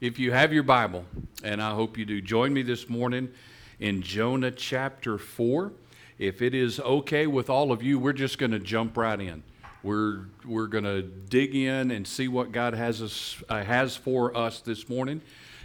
if 0.00 0.18
you 0.18 0.32
have 0.32 0.50
your 0.50 0.62
Bible, 0.62 1.04
and 1.44 1.62
I 1.62 1.74
hope 1.74 1.98
you 1.98 2.06
do, 2.06 2.22
join 2.22 2.54
me 2.54 2.62
this 2.62 2.88
morning 2.88 3.28
in 3.78 4.00
Jonah 4.00 4.50
chapter 4.50 5.18
4. 5.18 5.72
If 6.18 6.40
it 6.40 6.54
is 6.54 6.80
okay 6.80 7.26
with 7.26 7.50
all 7.50 7.70
of 7.70 7.82
you, 7.82 7.98
we're 7.98 8.14
just 8.14 8.38
going 8.38 8.52
to 8.52 8.58
jump 8.58 8.96
right 8.96 9.20
in. 9.20 9.42
We're, 9.82 10.20
we're 10.46 10.68
going 10.68 10.84
to 10.84 11.02
dig 11.02 11.54
in 11.54 11.90
and 11.90 12.06
see 12.06 12.28
what 12.28 12.50
God 12.50 12.72
has, 12.72 13.02
us, 13.02 13.42
uh, 13.50 13.62
has 13.62 13.94
for 13.94 14.34
us 14.34 14.60
this 14.60 14.88
morning 14.88 15.20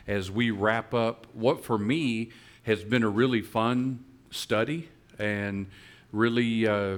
as 0.06 0.30
we 0.30 0.52
wrap 0.52 0.94
up 0.94 1.28
what 1.32 1.64
for 1.64 1.78
me 1.78 2.32
has 2.64 2.84
been 2.84 3.04
a 3.04 3.10
really 3.10 3.42
fun 3.42 4.04
study 4.32 4.90
and 5.18 5.66
really, 6.12 6.68
uh, 6.68 6.98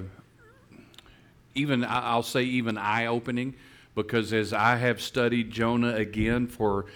even 1.54 1.84
I'll 1.84 2.24
say, 2.24 2.42
even 2.42 2.76
eye 2.76 3.06
opening 3.06 3.54
because 3.94 4.32
as 4.32 4.52
I 4.52 4.76
have 4.76 5.00
studied 5.00 5.50
Jonah 5.52 5.94
again 5.94 6.48
for 6.48 6.86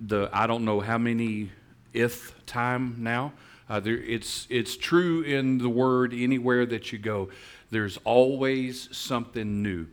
the 0.00 0.28
I 0.32 0.46
don't 0.46 0.64
know 0.64 0.80
how 0.80 0.98
many 0.98 1.50
if 1.92 2.34
time 2.46 2.96
now, 2.98 3.32
uh, 3.68 3.80
there, 3.80 3.96
it's 3.96 4.46
it's 4.50 4.76
true 4.76 5.22
in 5.22 5.58
the 5.58 5.68
word 5.68 6.12
anywhere 6.12 6.66
that 6.66 6.92
you 6.92 6.98
go. 6.98 7.30
There's 7.70 7.98
always 8.04 8.94
something 8.96 9.62
new. 9.62 9.86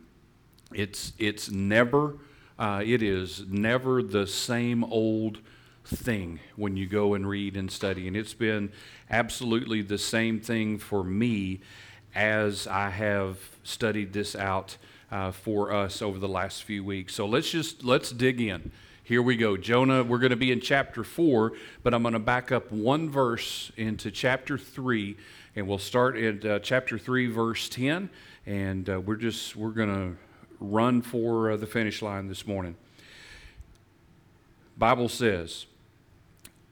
It's 0.74 1.12
it's 1.18 1.50
never 1.50 2.18
uh, 2.58 2.82
it 2.84 3.02
is 3.02 3.44
never 3.48 4.02
the 4.02 4.26
same 4.26 4.84
old 4.84 5.38
thing 5.84 6.40
when 6.56 6.76
you 6.76 6.86
go 6.86 7.14
and 7.14 7.28
read 7.28 7.56
and 7.56 7.70
study. 7.70 8.06
And 8.06 8.16
it's 8.16 8.34
been 8.34 8.70
absolutely 9.10 9.82
the 9.82 9.98
same 9.98 10.40
thing 10.40 10.78
for 10.78 11.02
me 11.02 11.60
as 12.14 12.66
I 12.66 12.90
have 12.90 13.38
studied 13.64 14.12
this 14.12 14.36
out 14.36 14.76
uh, 15.10 15.32
for 15.32 15.72
us 15.72 16.02
over 16.02 16.18
the 16.18 16.28
last 16.28 16.62
few 16.62 16.84
weeks. 16.84 17.14
So 17.14 17.26
let's 17.26 17.50
just 17.50 17.84
let's 17.84 18.10
dig 18.10 18.40
in. 18.40 18.70
Here 19.04 19.20
we 19.20 19.36
go. 19.36 19.56
Jonah, 19.56 20.04
we're 20.04 20.18
going 20.18 20.30
to 20.30 20.36
be 20.36 20.52
in 20.52 20.60
chapter 20.60 21.02
4, 21.02 21.54
but 21.82 21.92
I'm 21.92 22.02
going 22.02 22.12
to 22.12 22.20
back 22.20 22.52
up 22.52 22.70
one 22.70 23.10
verse 23.10 23.72
into 23.76 24.12
chapter 24.12 24.56
3 24.56 25.16
and 25.56 25.66
we'll 25.66 25.78
start 25.78 26.16
at 26.16 26.44
uh, 26.44 26.58
chapter 26.60 27.00
3 27.00 27.26
verse 27.26 27.68
10 27.68 28.10
and 28.46 28.88
uh, 28.88 29.00
we're 29.00 29.16
just 29.16 29.56
we're 29.56 29.70
going 29.70 29.92
to 29.92 30.16
run 30.60 31.02
for 31.02 31.50
uh, 31.50 31.56
the 31.56 31.66
finish 31.66 32.00
line 32.00 32.28
this 32.28 32.46
morning. 32.46 32.76
Bible 34.78 35.08
says, 35.08 35.66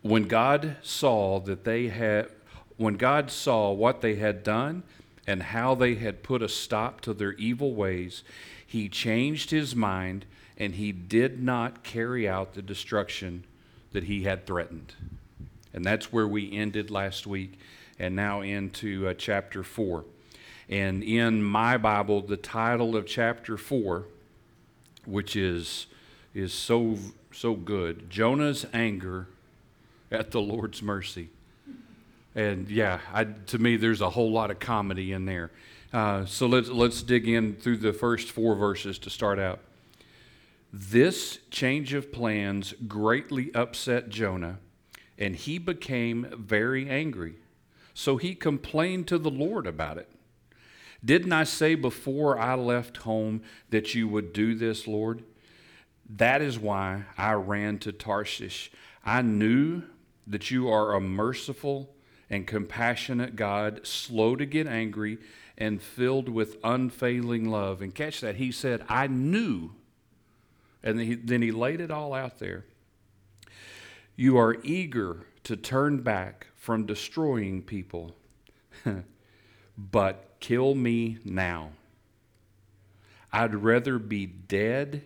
when 0.03 0.29
God 0.29 0.77
saw 0.83 1.41
that 1.41 1.65
they 1.65 1.89
had 1.89 2.29
when 2.77 2.95
God 2.95 3.33
saw 3.33 3.73
what 3.73 4.03
they 4.03 4.15
had 4.15 4.45
done 4.45 4.85
and 5.27 5.43
how 5.43 5.75
they 5.75 5.97
had 5.97 6.23
put 6.23 6.43
a 6.43 6.49
stop 6.49 7.01
to 7.01 7.13
their 7.13 7.33
evil 7.33 7.75
ways, 7.75 8.23
he 8.65 8.89
changed 8.89 9.51
his 9.51 9.75
mind 9.75 10.27
and 10.61 10.75
he 10.75 10.93
did 10.93 11.43
not 11.43 11.83
carry 11.83 12.29
out 12.29 12.53
the 12.53 12.61
destruction 12.61 13.43
that 13.93 14.05
he 14.05 14.25
had 14.25 14.47
threatened. 14.47 14.93
And 15.73 15.83
that's 15.83 16.13
where 16.13 16.29
we 16.29 16.53
ended 16.53 16.91
last 16.91 17.27
week 17.27 17.59
and 17.99 18.15
now 18.15 18.43
into 18.43 19.09
uh, 19.09 19.15
chapter 19.15 19.63
4. 19.63 20.05
And 20.69 21.03
in 21.03 21.43
my 21.43 21.79
Bible, 21.79 22.21
the 22.21 22.37
title 22.37 22.95
of 22.95 23.07
chapter 23.07 23.57
4, 23.57 24.05
which 25.07 25.35
is, 25.35 25.87
is 26.35 26.53
so, 26.53 26.99
so 27.33 27.55
good 27.55 28.11
Jonah's 28.11 28.67
anger 28.75 29.29
at 30.13 30.31
the 30.31 30.43
Lord's 30.43 30.83
mercy. 30.83 31.31
And 32.35 32.69
yeah, 32.69 33.01
I, 33.15 33.25
to 33.25 33.59
me, 33.59 33.77
there's 33.77 34.03
a 34.03 34.11
whole 34.11 34.31
lot 34.31 34.51
of 34.51 34.59
comedy 34.59 35.13
in 35.13 35.25
there. 35.25 35.51
Uh, 35.91 36.27
so 36.27 36.47
let's, 36.47 36.69
let's 36.69 37.03
dig 37.03 37.27
in 37.27 37.57
through 37.57 37.79
the 37.79 37.95
first 37.95 38.31
four 38.31 38.55
verses 38.55 38.99
to 39.01 39.11
start 39.11 39.39
out. 39.39 39.61
This 40.73 41.39
change 41.51 41.95
of 41.95 42.13
plans 42.13 42.75
greatly 42.87 43.53
upset 43.55 44.09
Jonah, 44.09 44.59
and 45.19 45.35
he 45.35 45.59
became 45.59 46.29
very 46.33 46.89
angry. 46.89 47.35
So 47.93 48.17
he 48.17 48.35
complained 48.35 49.09
to 49.09 49.19
the 49.19 49.31
Lord 49.31 49.67
about 49.67 49.99
it. 49.99 50.09
Didn't 51.05 51.33
I 51.33 51.45
say 51.45 51.75
before 51.75 52.39
I 52.39 52.55
left 52.55 52.99
home 52.99 53.43
that 53.71 53.95
you 53.95 54.07
would 54.07 54.33
do 54.33 54.55
this, 54.55 54.87
Lord? 54.87 55.25
That 56.09 56.43
is 56.43 56.59
why 56.59 57.05
I 57.17 57.33
ran 57.33 57.79
to 57.81 57.93
Tarshish. 57.93 58.71
I 59.05 59.23
knew 59.23 59.83
that 60.27 60.51
you 60.51 60.69
are 60.69 60.95
a 60.95 61.01
merciful 61.01 61.95
and 62.29 62.47
compassionate 62.47 63.35
God, 63.35 63.87
slow 63.87 64.37
to 64.37 64.47
get 64.47 64.67
angry 64.67 65.19
and 65.59 65.83
filled 65.83 66.29
with 66.29 66.59
unfailing 66.63 67.51
love. 67.51 67.83
And 67.83 67.95
catch 67.95 68.21
that. 68.21 68.37
He 68.37 68.53
said, 68.53 68.85
I 68.89 69.09
knew 69.09 69.73
and 70.83 70.99
then 70.99 71.07
he, 71.07 71.15
then 71.15 71.43
he 71.43 71.53
laid 71.53 71.81
it 71.81 71.91
all 71.91 72.15
out 72.15 72.39
there. 72.39 72.65
You 74.17 74.39
are 74.39 74.57
eager 74.63 75.27
to 75.45 75.57
turn 75.57 76.03
back 76.03 76.49
from 76.57 76.87
destroying 76.87 77.63
people, 77.63 78.15
but 79.79 80.37
kill 80.41 80.75
me 80.75 81.19
now. 81.25 81.71
I'd 83.33 83.55
rather 83.55 83.99
be 83.99 84.27
dead 84.27 85.05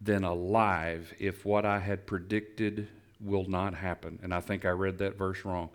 than 0.00 0.24
alive 0.24 1.14
if 1.18 1.44
what 1.44 1.64
I 1.64 1.80
had 1.80 2.06
predicted 2.06 2.88
will 3.20 3.48
not 3.48 3.74
happen. 3.74 4.18
And 4.22 4.32
I 4.34 4.40
think 4.40 4.64
I 4.64 4.70
read 4.70 4.98
that 4.98 5.16
verse 5.16 5.44
wrong. 5.44 5.70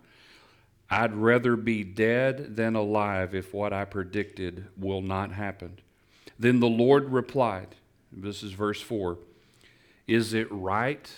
I'd 0.88 1.14
rather 1.14 1.56
be 1.56 1.84
dead 1.84 2.56
than 2.56 2.76
alive 2.76 3.34
if 3.34 3.52
what 3.54 3.72
I 3.72 3.84
predicted 3.84 4.66
will 4.76 5.00
not 5.00 5.32
happen. 5.32 5.78
Then 6.38 6.60
the 6.60 6.68
Lord 6.68 7.10
replied, 7.10 7.74
this 8.12 8.42
is 8.42 8.52
verse 8.52 8.80
4. 8.80 9.18
Is 10.06 10.34
it 10.34 10.48
right 10.50 11.10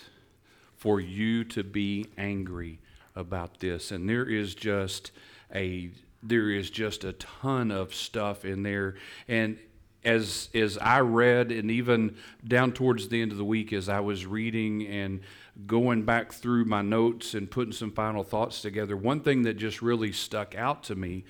for 0.77 0.99
you 0.99 1.43
to 1.45 1.63
be 1.63 2.05
angry 2.17 2.79
about 3.15 3.59
this? 3.59 3.91
And 3.91 4.07
there 4.09 4.25
is 4.25 4.55
just 4.55 5.11
a 5.53 5.91
there 6.23 6.49
is 6.49 6.71
just 6.71 7.03
a 7.03 7.13
ton 7.13 7.69
of 7.69 7.93
stuff 7.93 8.45
in 8.45 8.63
there 8.63 8.95
and 9.27 9.59
as 10.03 10.49
as 10.53 10.77
I 10.77 10.99
read 11.01 11.51
and 11.51 11.69
even 11.69 12.15
down 12.47 12.71
towards 12.71 13.09
the 13.09 13.21
end 13.21 13.31
of 13.31 13.37
the 13.37 13.45
week 13.45 13.73
as 13.73 13.89
I 13.89 13.99
was 13.99 14.25
reading 14.25 14.87
and 14.87 15.21
going 15.65 16.03
back 16.03 16.31
through 16.31 16.65
my 16.65 16.81
notes 16.81 17.33
and 17.33 17.49
putting 17.49 17.73
some 17.73 17.91
final 17.91 18.23
thoughts 18.23 18.61
together, 18.61 18.97
one 18.97 19.21
thing 19.21 19.43
that 19.43 19.55
just 19.55 19.81
really 19.81 20.11
stuck 20.11 20.55
out 20.55 20.83
to 20.83 20.95
me 20.95 21.23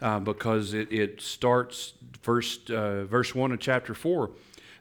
uh, 0.00 0.18
because 0.18 0.74
it, 0.74 0.92
it 0.92 1.20
starts 1.20 1.94
first 2.22 2.70
uh, 2.70 3.04
verse 3.04 3.34
one 3.34 3.52
of 3.52 3.60
chapter 3.60 3.94
four 3.94 4.30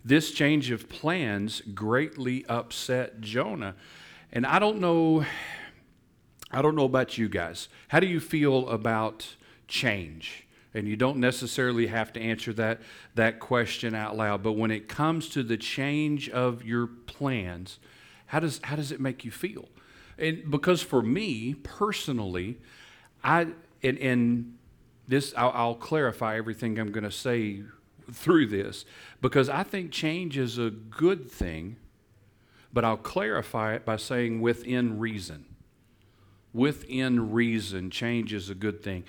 this 0.05 0.31
change 0.31 0.71
of 0.71 0.87
plans 0.87 1.61
greatly 1.73 2.45
upset 2.45 3.19
Jonah. 3.19 3.75
And 4.31 4.45
I 4.45 4.59
don't 4.59 4.79
know 4.79 5.25
I 6.51 6.61
don't 6.61 6.75
know 6.75 6.85
about 6.85 7.17
you 7.17 7.27
guys. 7.27 7.67
How 7.89 7.99
do 7.99 8.07
you 8.07 8.21
feel 8.21 8.69
about 8.69 9.35
change? 9.67 10.47
And 10.73 10.87
you 10.87 10.95
don't 10.95 11.17
necessarily 11.17 11.87
have 11.87 12.13
to 12.13 12.21
answer 12.21 12.53
that, 12.53 12.81
that 13.15 13.39
question 13.39 13.95
out 13.95 14.15
loud. 14.15 14.43
But 14.43 14.53
when 14.53 14.71
it 14.71 14.87
comes 14.87 15.27
to 15.29 15.43
the 15.43 15.57
change 15.57 16.29
of 16.29 16.63
your 16.63 16.87
plans, 16.87 17.79
how 18.27 18.39
does, 18.39 18.61
how 18.63 18.75
does 18.75 18.91
it 18.91 19.01
make 19.01 19.25
you 19.25 19.31
feel? 19.31 19.67
And 20.17 20.49
because 20.49 20.81
for 20.81 21.01
me 21.01 21.55
personally, 21.55 22.57
I 23.23 23.47
and, 23.83 23.97
and 23.97 24.57
this 25.07 25.33
I'll, 25.35 25.51
I'll 25.53 25.75
clarify 25.75 26.37
everything 26.37 26.79
I'm 26.79 26.91
going 26.91 27.03
to 27.03 27.11
say 27.11 27.63
through 28.11 28.47
this 28.47 28.85
because 29.21 29.49
I 29.49 29.63
think 29.63 29.91
change 29.91 30.37
is 30.37 30.57
a 30.57 30.69
good 30.69 31.29
thing, 31.29 31.77
but 32.73 32.85
I'll 32.85 32.97
clarify 32.97 33.73
it 33.73 33.85
by 33.85 33.97
saying 33.97 34.41
within 34.41 34.99
reason. 34.99 35.45
Within 36.53 37.31
reason, 37.31 37.89
change 37.89 38.33
is 38.33 38.49
a 38.49 38.55
good 38.55 38.81
thing. 38.81 39.03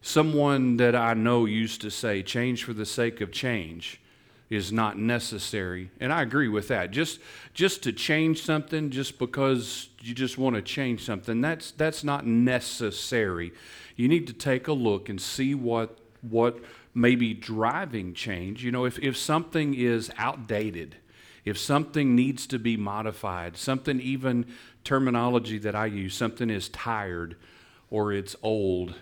Someone 0.00 0.76
that 0.78 0.94
I 0.94 1.14
know 1.14 1.44
used 1.44 1.80
to 1.82 1.90
say, 1.90 2.22
change 2.22 2.64
for 2.64 2.72
the 2.72 2.86
sake 2.86 3.20
of 3.20 3.32
change 3.32 4.00
is 4.48 4.72
not 4.72 4.96
necessary. 4.96 5.90
And 5.98 6.12
I 6.12 6.22
agree 6.22 6.48
with 6.48 6.68
that. 6.68 6.90
Just 6.90 7.18
just 7.52 7.82
to 7.82 7.92
change 7.92 8.42
something 8.42 8.90
just 8.90 9.18
because 9.18 9.88
you 10.00 10.14
just 10.14 10.38
want 10.38 10.54
to 10.56 10.62
change 10.62 11.04
something, 11.04 11.40
that's 11.40 11.72
that's 11.72 12.04
not 12.04 12.26
necessary. 12.26 13.52
You 13.96 14.08
need 14.08 14.26
to 14.28 14.32
take 14.32 14.68
a 14.68 14.72
look 14.72 15.08
and 15.08 15.20
see 15.20 15.54
what 15.54 15.98
what 16.22 16.58
maybe 16.96 17.34
driving 17.34 18.14
change. 18.14 18.64
You 18.64 18.72
know, 18.72 18.86
if, 18.86 18.98
if 19.00 19.16
something 19.16 19.74
is 19.74 20.10
outdated, 20.16 20.96
if 21.44 21.58
something 21.58 22.16
needs 22.16 22.46
to 22.48 22.58
be 22.58 22.76
modified, 22.76 23.56
something 23.56 24.00
even 24.00 24.46
terminology 24.82 25.58
that 25.58 25.74
I 25.74 25.86
use, 25.86 26.14
something 26.14 26.48
is 26.48 26.70
tired 26.70 27.36
or 27.90 28.12
it's 28.12 28.34
old, 28.42 28.94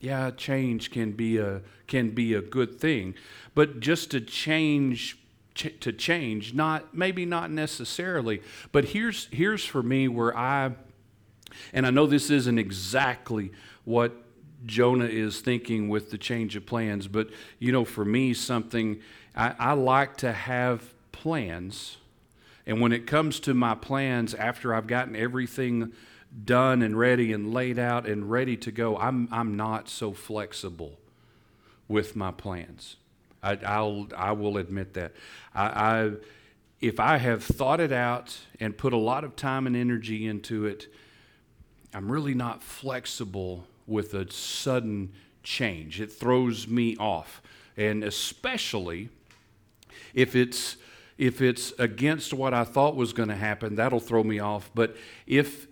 yeah, 0.00 0.30
change 0.30 0.90
can 0.90 1.12
be 1.12 1.36
a 1.36 1.60
can 1.86 2.10
be 2.10 2.32
a 2.32 2.40
good 2.40 2.80
thing. 2.80 3.14
But 3.54 3.80
just 3.80 4.10
to 4.12 4.22
change 4.22 5.18
ch- 5.54 5.78
to 5.80 5.92
change, 5.92 6.54
not 6.54 6.96
maybe 6.96 7.26
not 7.26 7.50
necessarily. 7.50 8.40
But 8.72 8.86
here's 8.86 9.28
here's 9.30 9.66
for 9.66 9.82
me 9.82 10.08
where 10.08 10.34
I 10.34 10.72
and 11.74 11.86
I 11.86 11.90
know 11.90 12.06
this 12.06 12.30
isn't 12.30 12.58
exactly 12.58 13.52
what 13.84 14.14
Jonah 14.66 15.06
is 15.06 15.40
thinking 15.40 15.88
with 15.88 16.10
the 16.10 16.18
change 16.18 16.56
of 16.56 16.66
plans. 16.66 17.08
But, 17.08 17.30
you 17.58 17.72
know, 17.72 17.84
for 17.84 18.04
me, 18.04 18.34
something 18.34 19.00
I, 19.34 19.54
I 19.58 19.72
like 19.72 20.16
to 20.18 20.32
have 20.32 20.92
plans 21.10 21.96
And 22.66 22.80
when 22.80 22.92
it 22.92 23.06
comes 23.06 23.40
to 23.40 23.54
my 23.54 23.74
plans, 23.74 24.34
after 24.34 24.74
I've 24.74 24.86
gotten 24.86 25.16
everything 25.16 25.92
done 26.44 26.82
and 26.82 26.98
ready 26.98 27.32
and 27.32 27.52
laid 27.52 27.78
out 27.78 28.06
and 28.06 28.30
ready 28.30 28.56
to 28.58 28.70
go, 28.70 28.96
I'm, 28.96 29.28
I'm 29.30 29.56
not 29.56 29.88
so 29.88 30.12
flexible 30.12 30.98
with 31.88 32.16
my 32.16 32.30
plans. 32.30 32.96
I, 33.42 33.58
I'll, 33.66 34.08
I 34.16 34.32
will 34.32 34.56
admit 34.56 34.94
that. 34.94 35.12
I, 35.54 35.66
I, 35.66 36.10
if 36.80 37.00
I 37.00 37.18
have 37.18 37.42
thought 37.42 37.80
it 37.80 37.92
out 37.92 38.38
and 38.60 38.76
put 38.76 38.92
a 38.92 38.98
lot 38.98 39.24
of 39.24 39.36
time 39.36 39.66
and 39.66 39.76
energy 39.76 40.26
into 40.26 40.64
it, 40.66 40.86
I'm 41.92 42.10
really 42.10 42.34
not 42.34 42.62
flexible 42.62 43.66
with 43.92 44.14
a 44.14 44.30
sudden 44.32 45.12
change. 45.42 46.00
It 46.00 46.12
throws 46.12 46.66
me 46.66 46.96
off. 46.96 47.42
And 47.76 48.02
especially 48.02 49.08
if 50.14 50.34
it's 50.34 50.76
if 51.18 51.40
it's 51.40 51.72
against 51.78 52.32
what 52.32 52.52
I 52.54 52.64
thought 52.64 52.96
was 52.96 53.12
going 53.12 53.28
to 53.28 53.36
happen, 53.36 53.76
that'll 53.76 54.00
throw 54.00 54.24
me 54.24 54.40
off. 54.40 54.70
But 54.74 54.96
if 55.26 55.68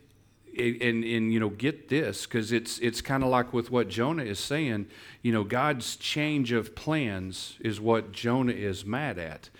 and 0.58 1.04
and 1.04 1.32
you 1.32 1.40
know 1.40 1.48
get 1.48 1.88
this 1.88 2.26
because 2.26 2.52
it's 2.52 2.78
it's 2.78 3.00
kind 3.00 3.22
of 3.22 3.30
like 3.30 3.52
with 3.52 3.70
what 3.70 3.88
Jonah 3.88 4.24
is 4.24 4.38
saying. 4.38 4.86
You 5.22 5.32
know, 5.32 5.44
God's 5.44 5.96
change 5.96 6.52
of 6.52 6.74
plans 6.74 7.56
is 7.60 7.80
what 7.80 8.12
Jonah 8.12 8.52
is 8.52 8.84
mad 8.84 9.18
at, 9.18 9.50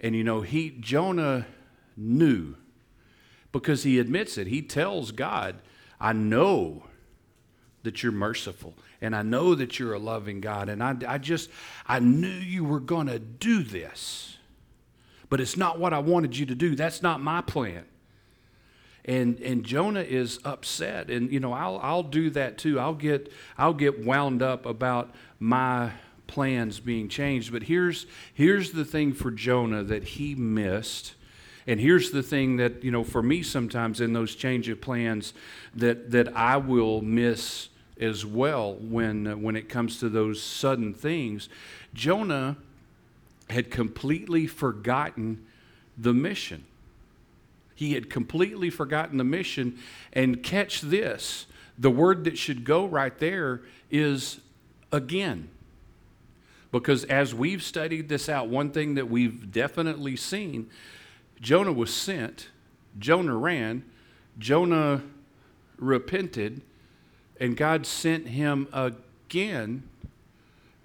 and 0.00 0.14
you 0.14 0.24
know 0.24 0.42
he 0.42 0.70
Jonah 0.70 1.46
knew 1.96 2.54
because 3.52 3.82
he 3.82 3.98
admits 3.98 4.38
it. 4.38 4.46
He 4.46 4.62
tells 4.62 5.12
God, 5.12 5.56
"I 6.00 6.12
know 6.12 6.84
that 7.86 8.02
you're 8.02 8.12
merciful." 8.12 8.74
And 9.00 9.16
I 9.16 9.22
know 9.22 9.54
that 9.54 9.78
you're 9.78 9.94
a 9.94 9.98
loving 9.98 10.40
God. 10.40 10.68
And 10.68 10.82
I, 10.82 10.96
I 11.06 11.18
just, 11.18 11.50
I 11.86 11.98
knew 11.98 12.28
you 12.28 12.64
were 12.64 12.80
going 12.80 13.08
to 13.08 13.18
do 13.18 13.62
this. 13.62 14.38
But 15.28 15.40
it's 15.40 15.56
not 15.56 15.78
what 15.78 15.92
I 15.92 15.98
wanted 15.98 16.36
you 16.36 16.46
to 16.46 16.54
do. 16.54 16.76
That's 16.76 17.02
not 17.02 17.20
my 17.20 17.40
plan 17.40 17.84
and 19.06 19.40
and 19.40 19.64
Jonah 19.64 20.02
is 20.02 20.40
upset 20.44 21.10
and 21.10 21.32
you 21.32 21.40
know 21.40 21.52
I'll 21.52 21.78
I'll 21.82 22.02
do 22.02 22.28
that 22.30 22.58
too 22.58 22.78
I'll 22.78 22.94
get 22.94 23.32
I'll 23.56 23.74
get 23.74 24.04
wound 24.04 24.42
up 24.42 24.66
about 24.66 25.14
my 25.38 25.92
plans 26.26 26.80
being 26.80 27.08
changed 27.08 27.52
but 27.52 27.62
here's 27.62 28.06
here's 28.34 28.72
the 28.72 28.84
thing 28.84 29.12
for 29.12 29.30
Jonah 29.30 29.84
that 29.84 30.02
he 30.02 30.34
missed 30.34 31.14
and 31.68 31.80
here's 31.80 32.10
the 32.10 32.22
thing 32.22 32.56
that 32.56 32.82
you 32.82 32.90
know 32.90 33.04
for 33.04 33.22
me 33.22 33.42
sometimes 33.42 34.00
in 34.00 34.12
those 34.12 34.34
change 34.34 34.68
of 34.68 34.80
plans 34.80 35.32
that 35.74 36.10
that 36.10 36.36
I 36.36 36.56
will 36.56 37.00
miss 37.00 37.68
as 38.00 38.26
well 38.26 38.74
when 38.74 39.26
uh, 39.26 39.36
when 39.36 39.56
it 39.56 39.68
comes 39.68 39.98
to 40.00 40.08
those 40.08 40.42
sudden 40.42 40.92
things 40.92 41.48
Jonah 41.94 42.56
had 43.48 43.70
completely 43.70 44.46
forgotten 44.46 45.44
the 45.96 46.12
mission 46.12 46.64
he 47.76 47.92
had 47.92 48.08
completely 48.08 48.70
forgotten 48.70 49.18
the 49.18 49.24
mission. 49.24 49.78
And 50.12 50.42
catch 50.42 50.80
this 50.80 51.46
the 51.78 51.90
word 51.90 52.24
that 52.24 52.38
should 52.38 52.64
go 52.64 52.86
right 52.86 53.16
there 53.18 53.60
is 53.90 54.40
again. 54.90 55.50
Because 56.72 57.04
as 57.04 57.34
we've 57.34 57.62
studied 57.62 58.08
this 58.08 58.30
out, 58.30 58.48
one 58.48 58.70
thing 58.70 58.94
that 58.94 59.10
we've 59.10 59.52
definitely 59.52 60.16
seen 60.16 60.68
Jonah 61.38 61.72
was 61.72 61.92
sent, 61.92 62.48
Jonah 62.98 63.36
ran, 63.36 63.84
Jonah 64.38 65.02
repented, 65.78 66.62
and 67.40 67.56
God 67.56 67.86
sent 67.86 68.28
him 68.28 68.68
again. 68.72 69.82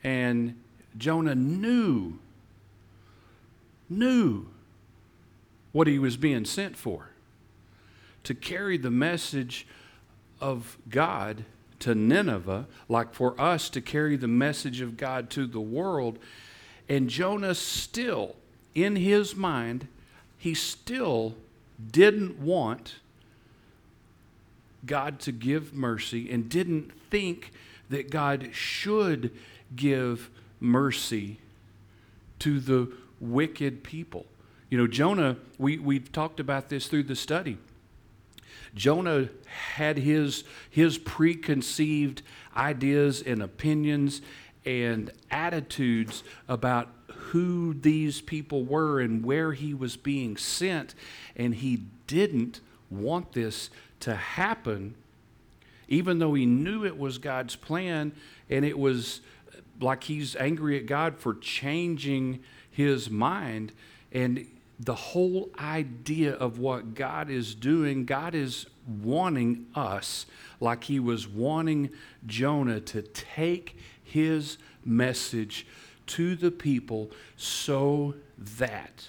And 0.04 0.60
Jonah 0.98 1.36
knew, 1.36 2.20
knew 3.90 4.48
what 5.72 5.88
he 5.88 6.00
was 6.00 6.18
being 6.18 6.46
sent 6.46 6.76
for 6.76 7.10
to 8.24 8.36
carry 8.36 8.78
the 8.78 8.92
message 8.92 9.66
of 10.40 10.78
God 10.90 11.46
to 11.80 11.96
Nineveh, 11.96 12.68
like 12.88 13.14
for 13.14 13.40
us 13.42 13.70
to 13.72 13.82
carry 13.82 14.16
the 14.16 14.28
message 14.28 14.82
of 14.82 14.98
God 14.98 15.30
to 15.32 15.48
the 15.48 15.62
world. 15.62 16.20
And 16.88 17.10
Jonah 17.10 17.56
still, 17.56 18.36
in 18.76 18.96
his 18.96 19.36
mind, 19.36 19.88
he 20.38 20.54
still 20.54 21.36
didn't 21.92 22.40
want 22.40 22.96
God 24.86 25.20
to 25.22 25.32
give 25.32 25.74
mercy 25.74 26.32
and 26.32 26.50
didn't 26.50 26.92
think 27.10 27.52
that 27.90 28.10
God 28.10 28.50
should 28.54 29.32
give 29.76 30.30
mercy 30.60 31.40
to 32.40 32.60
the 32.60 32.92
wicked 33.20 33.84
people. 33.84 34.26
You 34.70 34.78
know, 34.78 34.88
Jonah, 34.88 35.38
we, 35.58 35.78
we've 35.78 36.12
talked 36.12 36.40
about 36.40 36.70
this 36.70 36.88
through 36.88 37.04
the 37.04 37.16
study. 37.16 37.58
Jonah 38.74 39.30
had 39.76 39.98
his, 39.98 40.44
his 40.70 40.98
preconceived 40.98 42.22
ideas 42.56 43.22
and 43.22 43.44
opinions 43.44 44.22
and 44.66 45.12
attitudes 45.30 46.24
about 46.48 46.88
who 47.08 47.74
these 47.74 48.22
people 48.22 48.64
were 48.64 49.00
and 49.00 49.24
where 49.24 49.54
he 49.54 49.74
was 49.74 49.98
being 49.98 50.38
sent, 50.38 50.96
and 51.36 51.56
he 51.56 51.84
didn't 52.08 52.62
want 52.92 53.32
this 53.34 53.70
to 54.02 54.16
happen, 54.16 54.96
even 55.88 56.20
though 56.20 56.34
he 56.34 56.46
knew 56.46 56.86
it 56.86 56.98
was 56.98 57.18
God's 57.18 57.56
plan, 57.56 58.12
and 58.50 58.66
it 58.66 58.78
was 58.78 59.22
uh, 59.56 59.62
like 59.80 60.04
he's 60.04 60.36
angry 60.36 60.78
at 60.78 60.86
God 60.86 61.18
for 61.18 61.36
changing 61.36 62.44
his 62.70 63.10
mind. 63.10 63.72
And 64.12 64.46
the 64.80 64.96
whole 64.96 65.50
idea 65.60 66.34
of 66.34 66.58
what 66.58 66.96
God 66.96 67.30
is 67.30 67.54
doing, 67.54 68.06
God 68.06 68.34
is 68.34 68.66
wanting 68.88 69.68
us, 69.76 70.26
like 70.60 70.86
He 70.86 71.00
was 71.00 71.28
wanting 71.28 71.92
Jonah, 72.26 72.80
to 72.82 73.02
take 73.02 73.78
His 74.04 74.58
message 74.84 75.68
to 76.08 76.36
the 76.36 76.52
people 76.52 77.12
so 77.38 78.16
that 78.38 79.08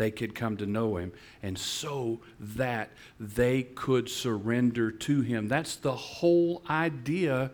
they 0.00 0.10
could 0.10 0.34
come 0.34 0.56
to 0.56 0.64
know 0.64 0.96
Him 0.96 1.12
and 1.42 1.58
so 1.58 2.20
that 2.40 2.90
they 3.20 3.62
could 3.62 4.08
surrender 4.08 4.90
to 4.90 5.20
Him. 5.20 5.46
That's 5.46 5.76
the 5.76 5.94
whole 5.94 6.62
idea 6.70 7.50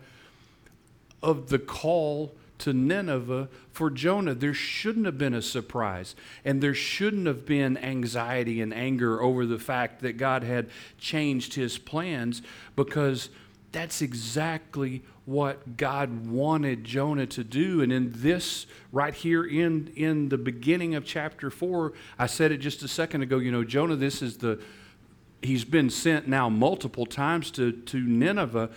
of 1.21 1.49
the 1.49 1.59
call 1.59 2.35
to 2.59 2.71
Nineveh 2.71 3.49
for 3.73 3.89
Jonah. 3.89 4.33
There 4.33 4.53
shouldn't 4.53 5.05
have 5.05 5.17
been 5.17 5.33
a 5.33 5.41
surprise, 5.41 6.15
and 6.45 6.63
there 6.63 6.73
shouldn't 6.73 7.27
have 7.27 7.45
been 7.45 7.77
anxiety 7.77 8.61
and 8.61 8.73
anger 8.73 9.21
over 9.21 9.45
the 9.45 9.59
fact 9.59 10.01
that 10.01 10.13
God 10.13 10.43
had 10.43 10.69
changed 10.97 11.55
his 11.55 11.77
plans 11.77 12.41
because 12.77 13.29
that's 13.71 14.01
exactly 14.01 15.03
what 15.25 15.75
God 15.75 16.27
wanted 16.27 16.83
Jonah 16.83 17.27
to 17.27 17.43
do. 17.43 17.81
And 17.81 17.91
in 17.91 18.11
this, 18.15 18.65
right 18.91 19.13
here 19.13 19.43
in, 19.43 19.91
in 19.95 20.29
the 20.29 20.37
beginning 20.37 20.95
of 20.95 21.05
chapter 21.05 21.49
4, 21.49 21.91
I 22.17 22.27
said 22.27 22.51
it 22.51 22.57
just 22.57 22.81
a 22.83 22.87
second 22.87 23.23
ago, 23.23 23.37
you 23.37 23.51
know, 23.51 23.65
Jonah, 23.65 23.97
this 23.97 24.21
is 24.21 24.37
the, 24.37 24.61
he's 25.41 25.65
been 25.65 25.89
sent 25.89 26.27
now 26.27 26.47
multiple 26.49 27.05
times 27.05 27.51
to, 27.51 27.73
to 27.73 27.99
Nineveh. 27.99 28.69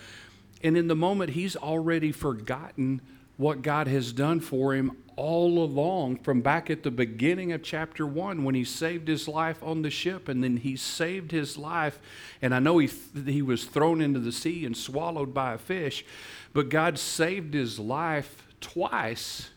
And 0.61 0.75
in 0.75 0.87
the 0.87 0.95
moment, 0.95 1.31
he's 1.31 1.55
already 1.55 2.11
forgotten 2.11 3.01
what 3.41 3.63
God 3.63 3.87
has 3.87 4.13
done 4.13 4.39
for 4.39 4.73
him 4.75 4.95
all 5.15 5.63
along 5.63 6.17
from 6.17 6.41
back 6.41 6.69
at 6.69 6.83
the 6.83 6.91
beginning 6.91 7.51
of 7.51 7.63
chapter 7.63 8.05
1 8.05 8.43
when 8.43 8.55
he 8.55 8.63
saved 8.63 9.07
his 9.07 9.27
life 9.27 9.61
on 9.61 9.81
the 9.81 9.89
ship 9.89 10.29
and 10.29 10.43
then 10.43 10.57
he 10.57 10.75
saved 10.75 11.31
his 11.31 11.57
life. 11.57 11.99
And 12.41 12.53
I 12.53 12.59
know 12.59 12.77
he 12.77 12.89
he 13.25 13.41
was 13.41 13.65
thrown 13.65 13.99
into 13.99 14.19
the 14.19 14.31
sea 14.31 14.65
and 14.65 14.77
swallowed 14.77 15.33
by 15.33 15.53
a 15.53 15.57
fish 15.57 16.05
but 16.53 16.69
God 16.69 16.99
saved 16.99 17.53
his 17.53 17.79
life 17.79 18.47
twice 18.59 19.49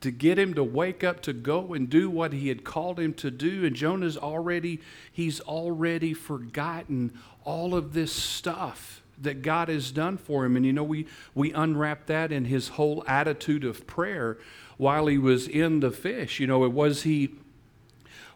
to 0.00 0.10
get 0.10 0.38
him 0.38 0.54
to 0.54 0.62
wake 0.62 1.02
up 1.02 1.22
to 1.22 1.32
go 1.32 1.72
and 1.72 1.88
do 1.88 2.10
what 2.10 2.32
he 2.32 2.48
had 2.48 2.64
called 2.64 3.00
him 3.00 3.14
to 3.14 3.30
do. 3.30 3.64
And 3.64 3.74
Jonah's 3.74 4.16
already 4.16 4.80
he's 5.10 5.40
already 5.40 6.12
forgotten 6.12 7.18
all 7.44 7.74
of 7.74 7.92
this 7.92 8.12
stuff 8.12 9.02
that 9.20 9.42
God 9.42 9.68
has 9.68 9.90
done 9.90 10.16
for 10.16 10.44
him. 10.44 10.56
And 10.56 10.66
you 10.66 10.72
know, 10.72 10.84
we, 10.84 11.06
we 11.34 11.52
unwrap 11.52 12.06
that 12.06 12.32
in 12.32 12.46
his 12.46 12.68
whole 12.68 13.04
attitude 13.06 13.64
of 13.64 13.86
prayer 13.86 14.38
while 14.76 15.06
he 15.06 15.18
was 15.18 15.48
in 15.48 15.80
the 15.80 15.90
fish. 15.90 16.40
You 16.40 16.46
know, 16.46 16.58
was 16.68 17.02
he 17.02 17.34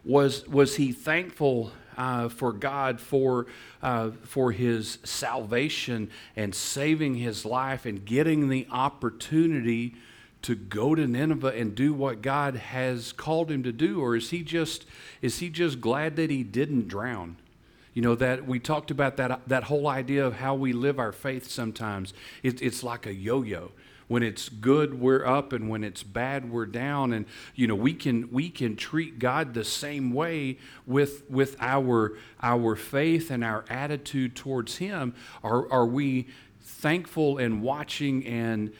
was 0.03 0.47
was 0.47 0.77
he 0.77 0.91
thankful 0.91 1.71
uh, 1.97 2.29
for 2.29 2.51
God 2.53 2.99
for 2.99 3.47
uh, 3.81 4.11
for 4.23 4.51
his 4.51 4.97
salvation 5.03 6.09
and 6.35 6.55
saving 6.55 7.15
his 7.15 7.45
life 7.45 7.85
and 7.85 8.03
getting 8.05 8.49
the 8.49 8.67
opportunity 8.71 9.95
to 10.41 10.55
go 10.55 10.95
to 10.95 11.05
Nineveh 11.05 11.53
and 11.55 11.75
do 11.75 11.93
what 11.93 12.21
God 12.21 12.55
has 12.55 13.11
called 13.11 13.51
him 13.51 13.61
to 13.63 13.71
do, 13.71 14.01
or 14.01 14.15
is 14.15 14.31
he 14.31 14.41
just 14.43 14.85
is 15.21 15.39
he 15.39 15.49
just 15.49 15.79
glad 15.81 16.15
that 16.15 16.29
he 16.29 16.43
didn't 16.43 16.87
drown? 16.87 17.37
You 17.93 18.01
know, 18.01 18.15
that 18.15 18.47
we 18.47 18.59
talked 18.59 18.89
about 18.89 19.17
that, 19.17 19.41
that 19.47 19.63
whole 19.65 19.87
idea 19.87 20.25
of 20.25 20.35
how 20.35 20.55
we 20.55 20.71
live 20.71 20.97
our 20.97 21.11
faith 21.11 21.49
sometimes. 21.49 22.13
It, 22.41 22.61
it's 22.61 22.83
like 22.83 23.05
a 23.05 23.13
yo 23.13 23.41
yo. 23.41 23.71
when 24.07 24.23
it's 24.23 24.49
good 24.49 24.99
we're 24.99 25.25
up 25.25 25.53
and 25.53 25.69
when 25.69 25.83
it's 25.85 26.03
bad 26.03 26.51
we're 26.51 26.65
down 26.65 27.13
and 27.13 27.25
you 27.55 27.65
know 27.65 27.75
we 27.75 27.93
can 27.93 28.29
we 28.29 28.49
can 28.49 28.75
treat 28.75 29.19
God 29.19 29.53
the 29.53 29.63
same 29.63 30.11
way 30.11 30.57
with 30.85 31.23
with 31.29 31.55
our 31.61 32.17
our 32.41 32.75
faith 32.75 33.31
and 33.31 33.41
our 33.41 33.63
attitude 33.69 34.35
towards 34.35 34.77
him 34.77 35.13
are 35.43 35.71
are 35.71 35.85
we 35.85 36.27
thankful 36.61 37.37
and 37.37 37.61
watching 37.61 38.25
and 38.25 38.73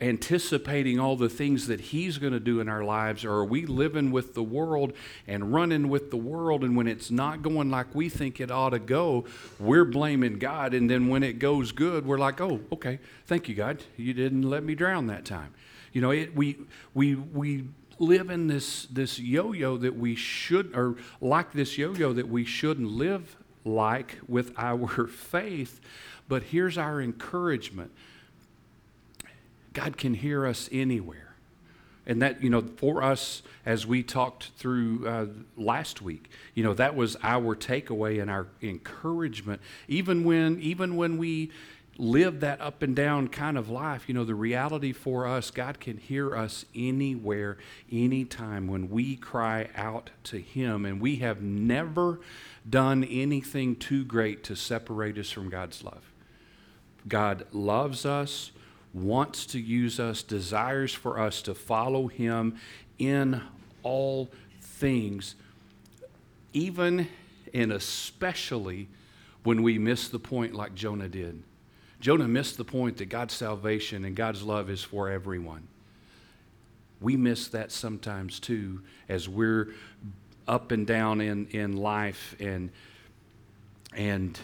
anticipating 0.00 0.98
all 0.98 1.16
the 1.16 1.28
things 1.28 1.66
that 1.68 1.80
He's 1.80 2.18
going 2.18 2.32
to 2.32 2.40
do 2.40 2.60
in 2.60 2.68
our 2.68 2.84
lives, 2.84 3.24
or 3.24 3.32
are 3.32 3.44
we 3.44 3.66
living 3.66 4.10
with 4.10 4.34
the 4.34 4.42
world 4.42 4.92
and 5.26 5.52
running 5.52 5.88
with 5.88 6.10
the 6.10 6.16
world? 6.16 6.64
And 6.64 6.76
when 6.76 6.86
it's 6.86 7.10
not 7.10 7.42
going 7.42 7.70
like 7.70 7.94
we 7.94 8.08
think 8.08 8.40
it 8.40 8.50
ought 8.50 8.70
to 8.70 8.78
go, 8.78 9.24
we're 9.58 9.84
blaming 9.84 10.38
God. 10.38 10.74
And 10.74 10.90
then 10.90 11.08
when 11.08 11.22
it 11.22 11.38
goes 11.38 11.72
good, 11.72 12.06
we're 12.06 12.18
like, 12.18 12.40
oh, 12.40 12.60
okay, 12.72 12.98
thank 13.26 13.48
you, 13.48 13.54
God. 13.54 13.82
You 13.96 14.14
didn't 14.14 14.42
let 14.42 14.64
me 14.64 14.74
drown 14.74 15.06
that 15.08 15.24
time. 15.24 15.54
You 15.92 16.00
know, 16.00 16.10
it, 16.10 16.34
we, 16.34 16.58
we, 16.94 17.14
we 17.14 17.64
live 17.98 18.30
in 18.30 18.46
this, 18.46 18.86
this 18.86 19.18
yo 19.18 19.52
yo 19.52 19.76
that 19.78 19.96
we 19.96 20.14
should, 20.14 20.74
or 20.74 20.96
like 21.20 21.52
this 21.52 21.78
yo 21.78 21.92
yo 21.94 22.12
that 22.12 22.28
we 22.28 22.44
shouldn't 22.44 22.90
live 22.90 23.36
like 23.64 24.18
with 24.26 24.52
our 24.56 25.06
faith. 25.06 25.80
But 26.28 26.44
here's 26.44 26.76
our 26.76 27.00
encouragement 27.00 27.92
God 29.78 29.96
can 29.96 30.14
hear 30.14 30.44
us 30.44 30.68
anywhere. 30.72 31.36
And 32.04 32.20
that, 32.20 32.42
you 32.42 32.50
know, 32.50 32.62
for 32.78 33.00
us, 33.00 33.42
as 33.64 33.86
we 33.86 34.02
talked 34.02 34.50
through 34.56 35.06
uh, 35.06 35.26
last 35.56 36.02
week, 36.02 36.30
you 36.54 36.64
know, 36.64 36.74
that 36.74 36.96
was 36.96 37.16
our 37.22 37.54
takeaway 37.54 38.20
and 38.20 38.28
our 38.28 38.48
encouragement. 38.60 39.60
Even 39.86 40.24
when, 40.24 40.58
even 40.60 40.96
when 40.96 41.16
we 41.16 41.52
live 41.96 42.40
that 42.40 42.60
up 42.60 42.82
and 42.82 42.96
down 42.96 43.28
kind 43.28 43.56
of 43.56 43.70
life, 43.70 44.08
you 44.08 44.14
know, 44.14 44.24
the 44.24 44.34
reality 44.34 44.92
for 44.92 45.28
us, 45.28 45.52
God 45.52 45.78
can 45.78 45.96
hear 45.96 46.34
us 46.34 46.64
anywhere, 46.74 47.56
anytime 47.92 48.66
when 48.66 48.90
we 48.90 49.14
cry 49.14 49.68
out 49.76 50.10
to 50.24 50.40
Him. 50.40 50.84
And 50.84 51.00
we 51.00 51.16
have 51.16 51.40
never 51.40 52.18
done 52.68 53.04
anything 53.04 53.76
too 53.76 54.04
great 54.04 54.42
to 54.44 54.56
separate 54.56 55.18
us 55.18 55.30
from 55.30 55.50
God's 55.50 55.84
love. 55.84 56.10
God 57.06 57.46
loves 57.52 58.04
us 58.04 58.50
wants 58.94 59.46
to 59.46 59.60
use 59.60 60.00
us, 60.00 60.22
desires 60.22 60.92
for 60.92 61.18
us 61.18 61.42
to 61.42 61.54
follow 61.54 62.06
him 62.06 62.56
in 62.98 63.40
all 63.82 64.30
things, 64.60 65.34
even 66.52 67.08
and 67.54 67.72
especially 67.72 68.88
when 69.42 69.62
we 69.62 69.78
miss 69.78 70.08
the 70.08 70.18
point 70.18 70.54
like 70.54 70.74
Jonah 70.74 71.08
did. 71.08 71.42
Jonah 72.00 72.28
missed 72.28 72.56
the 72.56 72.64
point 72.64 72.98
that 72.98 73.06
God's 73.06 73.34
salvation 73.34 74.04
and 74.04 74.14
God's 74.14 74.42
love 74.42 74.70
is 74.70 74.82
for 74.82 75.08
everyone. 75.10 75.66
We 77.00 77.16
miss 77.16 77.48
that 77.48 77.72
sometimes 77.72 78.40
too 78.40 78.82
as 79.08 79.28
we're 79.28 79.68
up 80.46 80.72
and 80.72 80.86
down 80.86 81.20
in, 81.20 81.46
in 81.48 81.76
life 81.76 82.34
and 82.40 82.70
and 83.94 84.38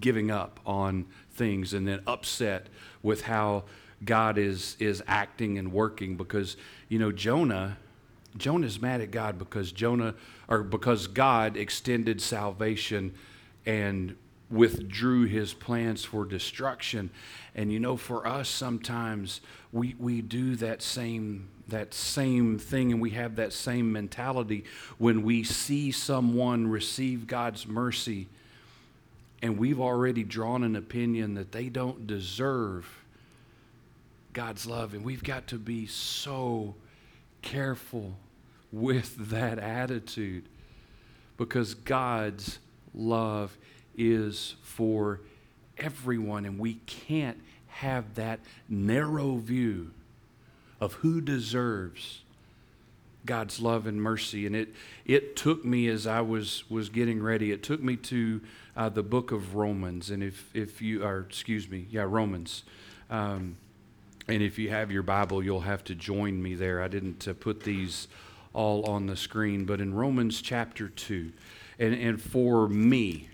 giving 0.00 0.30
up 0.30 0.58
on 0.66 1.06
things 1.36 1.72
and 1.72 1.86
then 1.86 2.00
upset 2.06 2.68
with 3.02 3.22
how 3.22 3.64
God 4.04 4.38
is, 4.38 4.76
is 4.78 5.02
acting 5.06 5.58
and 5.58 5.72
working 5.72 6.16
because, 6.16 6.56
you 6.88 6.98
know, 6.98 7.12
Jonah, 7.12 7.78
Jonah's 8.36 8.80
mad 8.80 9.00
at 9.00 9.10
God 9.10 9.38
because 9.38 9.72
Jonah, 9.72 10.14
or 10.48 10.62
because 10.62 11.06
God 11.06 11.56
extended 11.56 12.20
salvation 12.20 13.14
and 13.64 14.16
withdrew 14.50 15.24
his 15.24 15.52
plans 15.52 16.04
for 16.04 16.24
destruction. 16.24 17.10
And 17.54 17.72
you 17.72 17.80
know, 17.80 17.96
for 17.96 18.26
us, 18.26 18.48
sometimes 18.48 19.40
we, 19.72 19.94
we 19.98 20.22
do 20.22 20.56
that 20.56 20.82
same 20.82 21.48
that 21.68 21.92
same 21.92 22.60
thing 22.60 22.92
and 22.92 23.00
we 23.00 23.10
have 23.10 23.34
that 23.34 23.52
same 23.52 23.90
mentality 23.90 24.62
when 24.98 25.24
we 25.24 25.42
see 25.42 25.90
someone 25.90 26.68
receive 26.68 27.26
God's 27.26 27.66
mercy 27.66 28.28
and 29.42 29.58
we've 29.58 29.80
already 29.80 30.24
drawn 30.24 30.64
an 30.64 30.76
opinion 30.76 31.34
that 31.34 31.52
they 31.52 31.68
don't 31.68 32.06
deserve 32.06 33.04
God's 34.32 34.66
love. 34.66 34.94
And 34.94 35.04
we've 35.04 35.22
got 35.22 35.46
to 35.48 35.58
be 35.58 35.86
so 35.86 36.74
careful 37.42 38.16
with 38.72 39.16
that 39.30 39.58
attitude 39.58 40.48
because 41.36 41.74
God's 41.74 42.58
love 42.94 43.56
is 43.96 44.56
for 44.62 45.20
everyone, 45.78 46.44
and 46.44 46.58
we 46.58 46.74
can't 46.86 47.38
have 47.66 48.14
that 48.14 48.40
narrow 48.68 49.36
view 49.36 49.90
of 50.80 50.94
who 50.94 51.20
deserves 51.20 52.22
God's 53.26 53.60
love 53.60 53.86
and 53.86 54.00
mercy. 54.00 54.46
And 54.46 54.56
it, 54.56 54.74
it 55.04 55.36
took 55.36 55.64
me 55.64 55.88
as 55.88 56.06
I 56.06 56.20
was, 56.20 56.64
was 56.70 56.88
getting 56.88 57.22
ready, 57.22 57.52
it 57.52 57.62
took 57.62 57.82
me 57.82 57.96
to 57.96 58.40
uh, 58.76 58.88
the 58.88 59.02
book 59.02 59.32
of 59.32 59.54
Romans. 59.54 60.10
And 60.10 60.22
if, 60.22 60.50
if 60.54 60.80
you 60.80 61.04
are, 61.04 61.20
excuse 61.20 61.68
me, 61.68 61.86
yeah, 61.90 62.06
Romans. 62.08 62.62
Um, 63.10 63.56
and 64.28 64.42
if 64.42 64.58
you 64.58 64.70
have 64.70 64.90
your 64.90 65.02
Bible, 65.02 65.42
you'll 65.42 65.60
have 65.60 65.84
to 65.84 65.94
join 65.94 66.42
me 66.42 66.54
there. 66.54 66.82
I 66.82 66.88
didn't 66.88 67.28
uh, 67.28 67.34
put 67.34 67.62
these 67.62 68.08
all 68.52 68.86
on 68.86 69.06
the 69.06 69.16
screen, 69.16 69.64
but 69.66 69.80
in 69.80 69.94
Romans 69.94 70.40
chapter 70.40 70.88
2. 70.88 71.30
And, 71.78 71.94
and 71.94 72.20
for 72.20 72.68
me, 72.68 73.28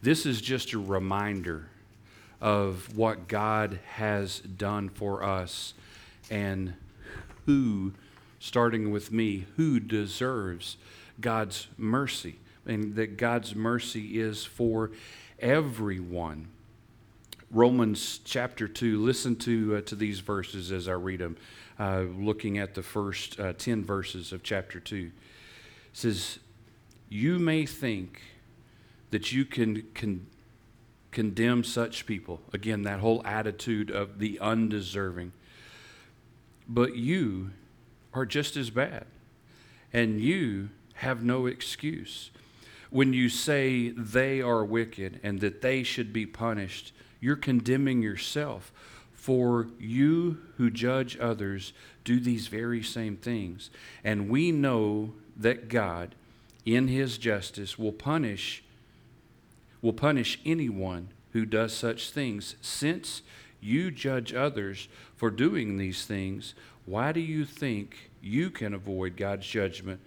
this 0.00 0.26
is 0.26 0.40
just 0.40 0.72
a 0.72 0.78
reminder 0.78 1.68
of 2.40 2.96
what 2.96 3.26
God 3.26 3.80
has 3.94 4.40
done 4.40 4.88
for 4.90 5.22
us 5.24 5.74
and 6.30 6.74
who, 7.46 7.92
starting 8.44 8.90
with 8.90 9.10
me, 9.10 9.46
who 9.56 9.80
deserves 9.80 10.76
God's 11.18 11.66
mercy 11.78 12.36
and 12.66 12.94
that 12.94 13.16
God's 13.16 13.54
mercy 13.54 14.20
is 14.20 14.44
for 14.44 14.90
everyone. 15.38 16.48
Romans 17.50 18.20
chapter 18.22 18.68
2, 18.68 19.02
listen 19.02 19.34
to, 19.36 19.76
uh, 19.76 19.80
to 19.80 19.94
these 19.96 20.20
verses 20.20 20.70
as 20.72 20.88
I 20.88 20.92
read 20.92 21.20
them, 21.20 21.38
uh, 21.78 22.00
looking 22.18 22.58
at 22.58 22.74
the 22.74 22.82
first 22.82 23.40
uh, 23.40 23.54
10 23.54 23.82
verses 23.82 24.30
of 24.30 24.42
chapter 24.42 24.78
2. 24.78 24.96
It 25.06 25.12
says, 25.94 26.38
You 27.08 27.38
may 27.38 27.64
think 27.64 28.20
that 29.10 29.32
you 29.32 29.46
can, 29.46 29.84
can 29.94 30.26
condemn 31.12 31.64
such 31.64 32.04
people. 32.04 32.42
Again, 32.52 32.82
that 32.82 33.00
whole 33.00 33.22
attitude 33.24 33.90
of 33.90 34.18
the 34.18 34.38
undeserving. 34.38 35.32
But 36.68 36.96
you 36.96 37.50
are 38.14 38.24
just 38.24 38.56
as 38.56 38.70
bad, 38.70 39.04
and 39.92 40.20
you 40.20 40.70
have 40.94 41.22
no 41.22 41.46
excuse 41.46 42.30
when 42.94 43.12
you 43.12 43.28
say 43.28 43.88
they 43.88 44.40
are 44.40 44.64
wicked 44.64 45.18
and 45.24 45.40
that 45.40 45.62
they 45.62 45.82
should 45.82 46.12
be 46.12 46.24
punished, 46.24 46.92
you're 47.18 47.34
condemning 47.34 48.00
yourself. 48.00 48.70
For 49.12 49.66
you 49.80 50.38
who 50.58 50.70
judge 50.70 51.18
others 51.18 51.72
do 52.04 52.20
these 52.20 52.46
very 52.46 52.84
same 52.84 53.16
things. 53.16 53.70
And 54.04 54.28
we 54.28 54.52
know 54.52 55.14
that 55.36 55.68
God, 55.68 56.14
in 56.64 56.86
his 56.86 57.18
justice, 57.18 57.76
will 57.76 57.90
punish 57.90 58.62
will 59.82 59.92
punish 59.92 60.38
anyone 60.46 61.08
who 61.32 61.44
does 61.44 61.72
such 61.74 62.12
things. 62.12 62.54
Since 62.60 63.22
you 63.60 63.90
judge 63.90 64.32
others 64.32 64.86
for 65.16 65.32
doing 65.32 65.78
these 65.78 66.06
things, 66.06 66.54
why 66.86 67.12
do 67.12 67.20
you 67.20 67.44
think 67.44 68.10
you 68.22 68.50
can 68.50 68.74
avoid 68.74 69.16
God's 69.16 69.46
judgment 69.46 70.00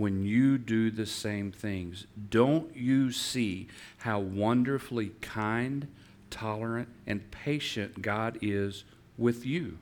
when 0.00 0.24
you 0.24 0.56
do 0.56 0.90
the 0.90 1.04
same 1.04 1.52
things. 1.52 2.06
Don't 2.30 2.74
you 2.74 3.12
see 3.12 3.68
how 3.98 4.18
wonderfully 4.18 5.12
kind, 5.20 5.86
tolerant, 6.30 6.88
and 7.06 7.30
patient 7.30 8.00
God 8.00 8.38
is 8.40 8.84
with 9.18 9.44
you? 9.44 9.78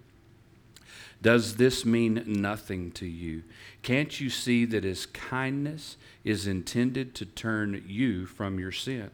Does 1.23 1.57
this 1.57 1.85
mean 1.85 2.25
nothing 2.27 2.91
to 2.93 3.07
you? 3.07 3.45
Can't 3.83 4.21
you 4.21 4.29
see 4.29 4.65
that 4.65 4.85
His 4.85 5.07
kindness 5.07 5.97
is 6.25 6.47
intended 6.47 7.15
to 7.17 7.25
turn 7.25 7.85
you 7.87 8.27
from 8.27 8.59
your 8.59 8.73
sin? 8.73 9.11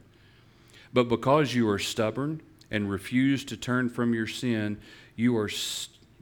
But 0.93 1.09
because 1.09 1.55
you 1.55 1.69
are 1.69 1.79
stubborn 1.79 2.41
and 2.71 2.91
refuse 2.91 3.45
to 3.47 3.57
turn 3.57 3.91
from 3.91 4.15
your 4.15 4.27
sin, 4.27 4.79
you 5.17 5.37
are 5.37 5.49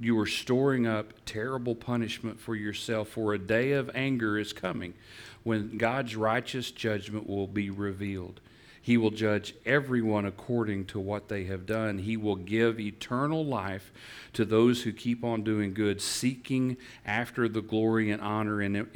you 0.05 0.19
are 0.19 0.27
storing 0.27 0.87
up 0.87 1.13
terrible 1.25 1.75
punishment 1.75 2.41
for 2.41 2.55
yourself, 2.55 3.09
for 3.09 3.33
a 3.33 3.39
day 3.39 3.73
of 3.73 3.91
anger 3.95 4.39
is 4.39 4.53
coming 4.53 4.95
when 5.43 5.79
God's 5.79 6.17
righteous 6.17 6.71
judgment 6.71 7.29
will 7.29 7.47
be 7.47 7.71
revealed. 7.71 8.41
He 8.85 8.97
will 8.97 9.13
judge 9.13 9.55
everyone 9.65 10.27
according 10.27 10.87
to 10.87 10.99
what 10.99 11.29
they 11.29 11.45
have 11.45 11.67
done. 11.67 11.99
He 11.99 12.17
will 12.17 12.35
give 12.35 12.81
eternal 12.81 13.47
life 13.47 13.93
to 14.33 14.45
those 14.45 14.83
who 14.83 14.93
keep 14.93 15.23
on 15.23 15.45
doing 15.45 15.73
good, 15.73 16.03
seeking 16.03 16.77
after 17.07 17.49
the 17.49 17.63
glory 17.63 18.11
and 18.11 18.21
honor 18.21 18.61
and 18.61 18.89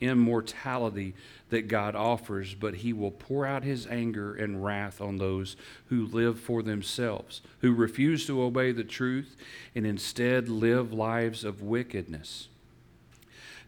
immortality 0.00 1.14
that 1.50 1.68
God 1.68 1.94
offers, 1.94 2.54
but 2.54 2.76
he 2.76 2.92
will 2.92 3.10
pour 3.10 3.44
out 3.46 3.62
his 3.62 3.86
anger 3.86 4.34
and 4.34 4.64
wrath 4.64 5.00
on 5.00 5.18
those 5.18 5.56
who 5.88 6.06
live 6.06 6.40
for 6.40 6.62
themselves, 6.62 7.42
who 7.60 7.74
refuse 7.74 8.26
to 8.26 8.42
obey 8.42 8.72
the 8.72 8.84
truth 8.84 9.36
and 9.74 9.86
instead 9.86 10.48
live 10.48 10.92
lives 10.92 11.44
of 11.44 11.62
wickedness. 11.62 12.48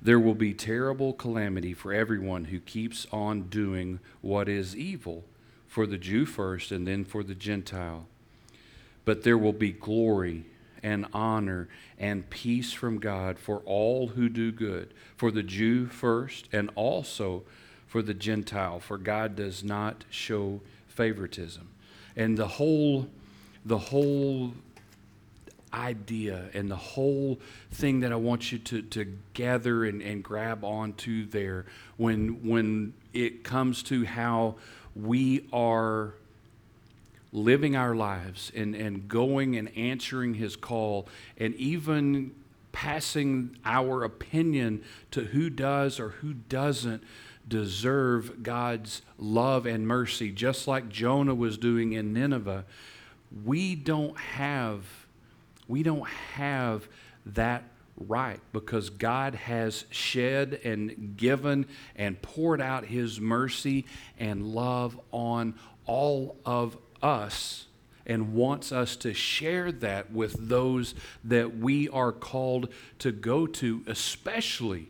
There 0.01 0.19
will 0.19 0.35
be 0.35 0.53
terrible 0.53 1.13
calamity 1.13 1.75
for 1.75 1.93
everyone 1.93 2.47
who 2.47 2.59
keeps 2.59 3.07
on 3.13 3.43
doing 3.43 4.01
what 4.21 4.49
is 4.49 4.75
evil, 4.75 5.25
for 5.69 5.87
the 5.87 5.99
Jew 5.99 6.27
first 6.27 6.73
and 6.73 6.87
then 6.87 7.05
for 7.05 7.23
the 7.23 7.35
Gentile. 7.35 8.07
But 9.05 9.23
there 9.23 9.39
will 9.39 9.53
be 9.53 9.73
glory 9.73 10.45
and 10.83 11.07
honor 11.13 11.69
and 11.99 12.29
peace 12.29 12.73
from 12.73 12.99
God 12.99 13.39
for 13.39 13.59
all 13.61 14.09
who 14.09 14.29
do 14.29 14.51
good, 14.51 14.93
for 15.17 15.31
the 15.31 15.43
Jew 15.43 15.87
first 15.87 16.49
and 16.53 16.71
also 16.75 17.45
for 17.93 18.01
the 18.01 18.15
Gentile, 18.15 18.81
for 18.81 18.97
God 18.97 19.37
does 19.37 19.63
not 19.63 20.07
show 20.09 20.63
favoritism. 20.89 21.69
And 22.17 22.39
the 22.39 22.49
whole 22.49 23.07
the 23.67 23.77
whole 23.77 24.55
idea 25.75 26.49
and 26.55 26.71
the 26.71 26.77
whole 26.77 27.39
thing 27.71 28.01
that 28.01 28.11
I 28.11 28.17
want 28.17 28.51
you 28.51 28.59
to, 28.61 28.81
to 28.81 29.05
gather 29.35 29.85
and, 29.85 30.01
and 30.01 30.25
grab 30.25 30.65
onto 30.65 31.27
there 31.27 31.67
when, 31.99 32.49
when 32.49 32.95
it 33.13 33.45
comes 33.45 33.83
to 33.85 34.07
how 34.07 34.57
we 34.97 35.47
are 35.53 36.15
living 37.31 37.77
our 37.77 37.95
lives 37.95 38.51
and, 38.55 38.75
and 38.75 39.07
going 39.07 39.57
and 39.57 39.77
answering 39.77 40.33
his 40.35 40.57
call 40.57 41.09
and 41.37 41.55
even 41.57 42.35
passing 42.73 43.57
our 43.67 44.03
opinion 44.03 44.83
to 45.11 45.25
who 45.25 45.51
does 45.51 46.01
or 46.01 46.09
who 46.09 46.33
doesn't 46.33 47.03
deserve 47.49 48.43
God's 48.43 49.03
love 49.19 49.67
and 49.67 49.87
mercy, 49.87 50.31
just 50.31 50.67
like 50.67 50.89
Jonah 50.89 51.35
was 51.35 51.59
doing 51.59 51.93
in 51.93 52.13
Nineveh. 52.13 52.65
We 53.45 53.75
don't 53.75 54.19
have 54.19 54.85
we 55.69 55.83
don't 55.83 56.09
have 56.35 56.89
that 57.25 57.65
right 57.97 58.41
because 58.53 58.91
God 58.91 59.35
has 59.35 59.85
shed 59.91 60.61
and 60.65 61.17
given 61.17 61.67
and 61.97 62.21
poured 62.21 62.61
out 62.61 62.85
His 62.85 63.21
mercy 63.21 63.87
and 64.19 64.55
love 64.55 64.99
on 65.13 65.55
all 65.87 66.37
of 66.45 66.77
us 67.03 67.67
and 68.07 68.35
wants 68.35 68.73
us 68.73 68.97
to 68.97 69.15
share 69.15 69.71
that 69.71 70.13
with 70.13 70.49
those 70.49 70.95
that 71.25 71.59
we 71.59 71.89
are 71.89 72.13
called 72.13 72.69
to 72.99 73.13
go 73.13 73.47
to, 73.47 73.83
especially 73.87 74.89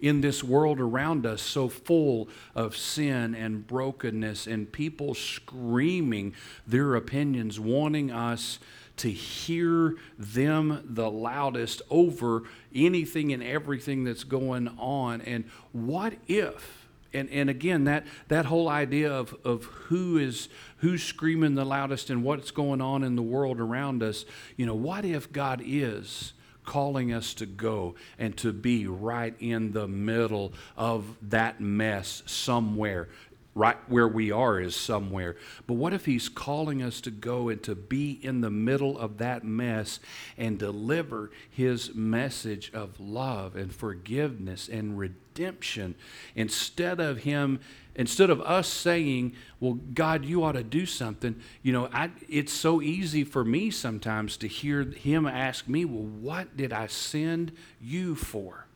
in 0.00 0.20
this 0.20 0.42
world 0.44 0.80
around 0.80 1.26
us 1.26 1.42
so 1.42 1.68
full 1.68 2.28
of 2.54 2.76
sin 2.76 3.34
and 3.34 3.66
brokenness 3.66 4.46
and 4.46 4.70
people 4.70 5.14
screaming 5.14 6.34
their 6.66 6.94
opinions, 6.94 7.58
wanting 7.58 8.10
us 8.10 8.58
to 8.98 9.10
hear 9.10 9.94
them 10.18 10.82
the 10.88 11.10
loudest 11.10 11.82
over 11.90 12.44
anything 12.74 13.32
and 13.32 13.42
everything 13.42 14.04
that's 14.04 14.24
going 14.24 14.68
on. 14.78 15.20
And 15.20 15.44
what 15.72 16.14
if? 16.26 16.86
And, 17.12 17.30
and 17.30 17.48
again, 17.48 17.84
that, 17.84 18.06
that 18.28 18.46
whole 18.46 18.68
idea 18.68 19.12
of, 19.12 19.34
of 19.44 19.64
who 19.64 20.18
is 20.18 20.48
who's 20.78 21.02
screaming 21.02 21.54
the 21.54 21.64
loudest 21.64 22.10
and 22.10 22.22
what's 22.22 22.50
going 22.50 22.80
on 22.80 23.02
in 23.02 23.16
the 23.16 23.22
world 23.22 23.60
around 23.60 24.02
us, 24.02 24.24
you 24.56 24.66
know, 24.66 24.74
what 24.74 25.04
if 25.04 25.32
God 25.32 25.62
is 25.64 26.34
calling 26.66 27.12
us 27.12 27.32
to 27.34 27.46
go 27.46 27.94
and 28.18 28.36
to 28.36 28.52
be 28.52 28.86
right 28.86 29.34
in 29.40 29.72
the 29.72 29.88
middle 29.88 30.52
of 30.76 31.04
that 31.22 31.60
mess 31.60 32.22
somewhere? 32.26 33.08
Right 33.56 33.78
where 33.88 34.06
we 34.06 34.30
are 34.30 34.60
is 34.60 34.76
somewhere. 34.76 35.34
But 35.66 35.74
what 35.74 35.94
if 35.94 36.04
He's 36.04 36.28
calling 36.28 36.82
us 36.82 37.00
to 37.00 37.10
go 37.10 37.48
and 37.48 37.60
to 37.62 37.74
be 37.74 38.20
in 38.22 38.42
the 38.42 38.50
middle 38.50 38.98
of 38.98 39.16
that 39.16 39.44
mess 39.44 39.98
and 40.36 40.58
deliver 40.58 41.30
His 41.50 41.94
message 41.94 42.70
of 42.74 43.00
love 43.00 43.56
and 43.56 43.74
forgiveness 43.74 44.68
and 44.68 44.98
redemption 44.98 45.94
instead 46.36 47.00
of 47.00 47.18
Him? 47.22 47.60
Instead 47.94 48.28
of 48.28 48.42
us 48.42 48.68
saying, 48.68 49.34
well, 49.58 49.78
God, 49.94 50.26
you 50.26 50.44
ought 50.44 50.52
to 50.52 50.62
do 50.62 50.84
something, 50.84 51.40
you 51.62 51.72
know, 51.72 51.88
I, 51.90 52.10
it's 52.28 52.52
so 52.52 52.82
easy 52.82 53.24
for 53.24 53.42
me 53.42 53.70
sometimes 53.70 54.36
to 54.36 54.48
hear 54.48 54.82
Him 54.84 55.24
ask 55.26 55.66
me, 55.66 55.86
well, 55.86 56.04
what 56.04 56.58
did 56.58 56.74
I 56.74 56.88
send 56.88 57.52
you 57.80 58.14
for? 58.14 58.66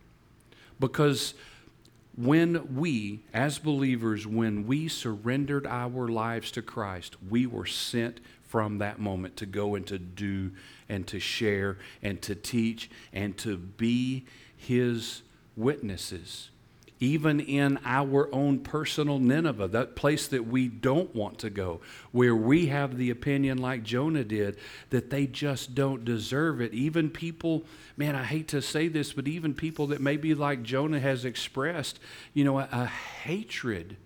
Because 0.78 1.35
when 2.20 2.76
we, 2.76 3.20
as 3.33 3.59
believers, 3.59 4.26
when 4.26 4.66
we 4.66 4.88
surrendered 4.88 5.66
our 5.66 6.09
lives 6.09 6.50
to 6.52 6.62
Christ, 6.62 7.16
we 7.28 7.46
were 7.46 7.66
sent 7.66 8.20
from 8.42 8.78
that 8.78 8.98
moment 8.98 9.37
to 9.37 9.46
go 9.46 9.74
and 9.74 9.87
to 9.87 9.98
do 9.98 10.50
and 10.88 11.06
to 11.06 11.18
share 11.18 11.78
and 12.02 12.20
to 12.22 12.35
teach 12.35 12.90
and 13.12 13.37
to 13.38 13.56
be 13.56 14.26
His 14.56 15.22
witnesses 15.56 16.50
even 17.00 17.40
in 17.40 17.78
our 17.84 18.28
own 18.32 18.58
personal 18.58 19.18
Nineveh, 19.18 19.68
that 19.68 19.96
place 19.96 20.28
that 20.28 20.46
we 20.46 20.68
don't 20.68 21.14
want 21.14 21.38
to 21.38 21.48
go, 21.48 21.80
where 22.12 22.36
we 22.36 22.66
have 22.66 22.98
the 22.98 23.08
opinion, 23.08 23.56
like 23.56 23.82
Jonah 23.82 24.22
did, 24.22 24.58
that 24.90 25.08
they 25.08 25.26
just 25.26 25.74
don't 25.74 26.04
deserve 26.04 26.60
it. 26.60 26.74
Even 26.74 27.08
people, 27.08 27.64
man, 27.96 28.14
I 28.14 28.24
hate 28.24 28.48
to 28.48 28.60
say 28.60 28.88
this, 28.88 29.14
but 29.14 29.26
even 29.26 29.54
people 29.54 29.86
that 29.88 30.02
maybe 30.02 30.34
like 30.34 30.62
Jonah 30.62 31.00
has 31.00 31.24
expressed, 31.24 31.98
you 32.34 32.44
know, 32.44 32.58
a, 32.58 32.68
a 32.70 32.86
hatred 32.86 33.96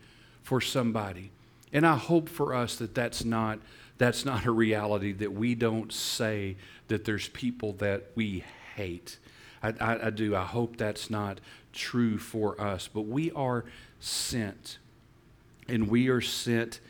for 0.44 0.60
somebody. 0.60 1.32
And 1.72 1.84
I 1.84 1.96
hope 1.96 2.28
for 2.28 2.54
us 2.54 2.76
that 2.76 2.94
that's 2.94 3.24
not 3.24 3.58
that's 3.96 4.24
not 4.24 4.44
a 4.44 4.50
reality 4.50 5.12
that 5.12 5.32
we 5.32 5.54
don't 5.54 5.92
say 5.92 6.56
that 6.88 7.04
there's 7.04 7.28
people 7.28 7.74
that 7.74 8.10
we 8.16 8.44
hate. 8.74 9.18
I, 9.64 9.72
I, 9.80 10.06
I 10.06 10.10
do. 10.10 10.36
I 10.36 10.44
hope 10.44 10.76
that's 10.76 11.08
not 11.08 11.40
true 11.72 12.18
for 12.18 12.60
us. 12.60 12.88
But 12.92 13.02
we 13.02 13.30
are 13.32 13.64
sent, 13.98 14.78
and 15.68 15.88
we 15.88 16.08
are 16.08 16.20
sent 16.20 16.80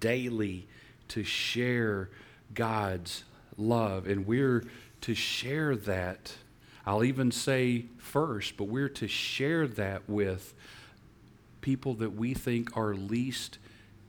daily 0.00 0.66
to 1.08 1.22
share 1.22 2.08
God's 2.54 3.24
love, 3.58 4.06
and 4.06 4.26
we're 4.26 4.64
to 5.02 5.14
share 5.14 5.76
that. 5.76 6.34
I'll 6.86 7.04
even 7.04 7.30
say 7.30 7.84
first, 7.98 8.56
but 8.56 8.64
we're 8.64 8.88
to 8.88 9.06
share 9.06 9.68
that 9.68 10.08
with 10.08 10.54
people 11.60 11.94
that 11.94 12.14
we 12.16 12.34
think 12.34 12.76
are 12.76 12.94
least 12.94 13.58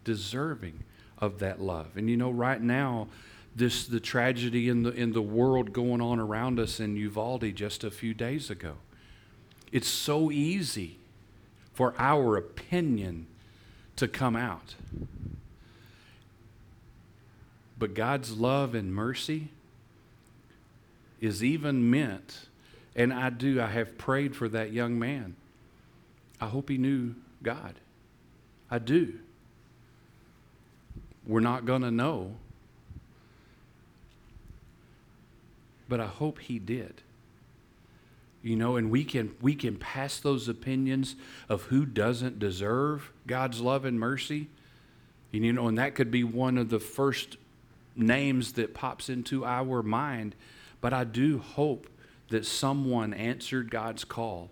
deserving 0.04 0.84
of 1.20 1.40
that 1.40 1.62
love. 1.62 1.98
And 1.98 2.10
you 2.10 2.18
know, 2.18 2.32
right 2.32 2.62
now, 2.62 3.10
this 3.56 3.86
the 3.86 4.00
tragedy 4.00 4.68
in 4.70 4.84
the 4.84 4.92
in 4.92 5.14
the 5.14 5.22
world 5.22 5.74
going 5.74 6.02
on 6.02 6.20
around 6.20 6.60
us 6.60 6.80
in 6.80 6.96
Uvalde 6.96 7.56
just 7.56 7.84
a 7.84 7.92
few 7.92 8.14
days 8.14 8.50
ago. 8.50 8.76
It's 9.72 9.88
so 9.88 10.32
easy 10.32 10.98
for 11.74 11.94
our 11.98 12.38
opinion 12.38 13.28
to 13.96 14.08
come 14.08 14.36
out. 14.36 14.76
But 17.78 17.96
God's 17.96 18.38
love 18.38 18.76
and 18.76 18.94
mercy 18.94 19.50
is 21.20 21.44
even 21.44 21.90
meant, 21.90 22.48
and 22.96 23.14
I 23.14 23.30
do, 23.30 23.60
I 23.62 23.68
have 23.68 23.98
prayed 23.98 24.36
for 24.36 24.48
that 24.50 24.72
young 24.72 25.00
man. 25.00 25.36
I 26.40 26.48
hope 26.48 26.70
he 26.70 26.78
knew 26.78 27.16
God. 27.42 27.76
I 28.70 28.80
do. 28.80 29.16
We're 31.26 31.40
not 31.40 31.66
going 31.66 31.82
to 31.84 31.92
know, 31.92 32.36
but 35.94 36.00
I 36.00 36.08
hope 36.08 36.40
he 36.40 36.58
did. 36.58 37.04
You 38.42 38.56
know 38.56 38.78
and 38.78 38.90
we 38.90 39.04
can 39.04 39.36
we 39.40 39.54
can 39.54 39.76
pass 39.76 40.18
those 40.20 40.48
opinions 40.48 41.16
of 41.48 41.66
who 41.66 41.86
doesn't 41.86 42.40
deserve 42.40 43.12
god's 43.28 43.62
love 43.62 43.86
and 43.86 44.00
mercy. 44.00 44.50
And, 45.34 45.46
you 45.46 45.54
know 45.54 45.68
and 45.68 45.78
that 45.78 45.94
could 45.94 46.10
be 46.10 46.24
one 46.24 46.58
of 46.58 46.70
the 46.70 46.80
first 46.80 47.38
names 47.96 48.54
that 48.54 48.74
pops 48.74 49.08
into 49.08 49.46
our 49.46 49.84
mind. 49.84 50.34
But 50.82 50.94
i 50.94 51.04
do 51.04 51.38
hope 51.38 51.88
that 52.30 52.44
someone 52.44 53.14
answered 53.14 53.70
god's 53.70 54.04
call 54.04 54.50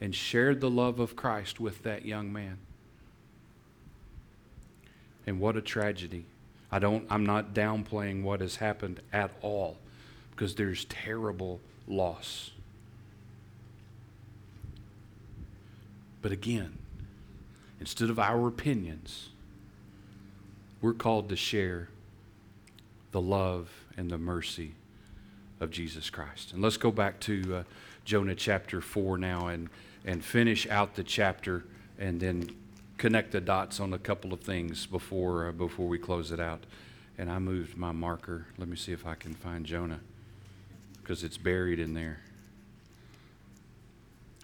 and 0.00 0.12
shared 0.12 0.60
the 0.60 0.68
love 0.68 0.98
of 0.98 1.14
christ 1.14 1.60
with 1.60 1.84
that 1.84 2.04
young 2.04 2.32
man. 2.32 2.58
And 5.28 5.38
what 5.38 5.56
a 5.56 5.62
tragedy. 5.62 6.24
I 6.72 6.80
don't 6.80 7.06
i'm 7.08 7.24
not 7.24 7.54
downplaying 7.54 8.24
what 8.24 8.40
has 8.40 8.56
happened 8.56 9.00
at 9.12 9.30
all 9.42 9.76
because 10.32 10.54
there's 10.54 10.84
terrible 10.86 11.60
loss 11.86 12.50
But 16.22 16.30
again, 16.30 16.78
instead 17.80 18.08
of 18.08 18.18
our 18.18 18.46
opinions, 18.46 19.30
we're 20.80 20.94
called 20.94 21.28
to 21.28 21.36
share 21.36 21.88
the 23.10 23.20
love 23.20 23.68
and 23.96 24.08
the 24.08 24.18
mercy 24.18 24.72
of 25.60 25.70
Jesus 25.70 26.08
Christ. 26.08 26.52
And 26.52 26.62
let's 26.62 26.76
go 26.76 26.90
back 26.90 27.20
to 27.20 27.56
uh, 27.56 27.62
Jonah 28.04 28.36
chapter 28.36 28.80
4 28.80 29.18
now 29.18 29.48
and, 29.48 29.68
and 30.04 30.24
finish 30.24 30.66
out 30.68 30.94
the 30.94 31.04
chapter 31.04 31.64
and 31.98 32.20
then 32.20 32.48
connect 32.98 33.32
the 33.32 33.40
dots 33.40 33.80
on 33.80 33.92
a 33.92 33.98
couple 33.98 34.32
of 34.32 34.40
things 34.40 34.86
before, 34.86 35.48
uh, 35.48 35.52
before 35.52 35.88
we 35.88 35.98
close 35.98 36.32
it 36.32 36.40
out. 36.40 36.64
And 37.18 37.30
I 37.30 37.38
moved 37.38 37.76
my 37.76 37.92
marker. 37.92 38.46
Let 38.58 38.68
me 38.68 38.76
see 38.76 38.92
if 38.92 39.06
I 39.06 39.14
can 39.14 39.34
find 39.34 39.66
Jonah 39.66 40.00
because 41.02 41.24
it's 41.24 41.36
buried 41.36 41.78
in 41.78 41.94
there. 41.94 42.20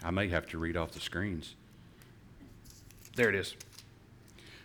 I 0.03 0.11
may 0.11 0.27
have 0.29 0.47
to 0.47 0.57
read 0.57 0.77
off 0.77 0.91
the 0.91 0.99
screens. 0.99 1.55
There 3.15 3.29
it 3.29 3.35
is. 3.35 3.55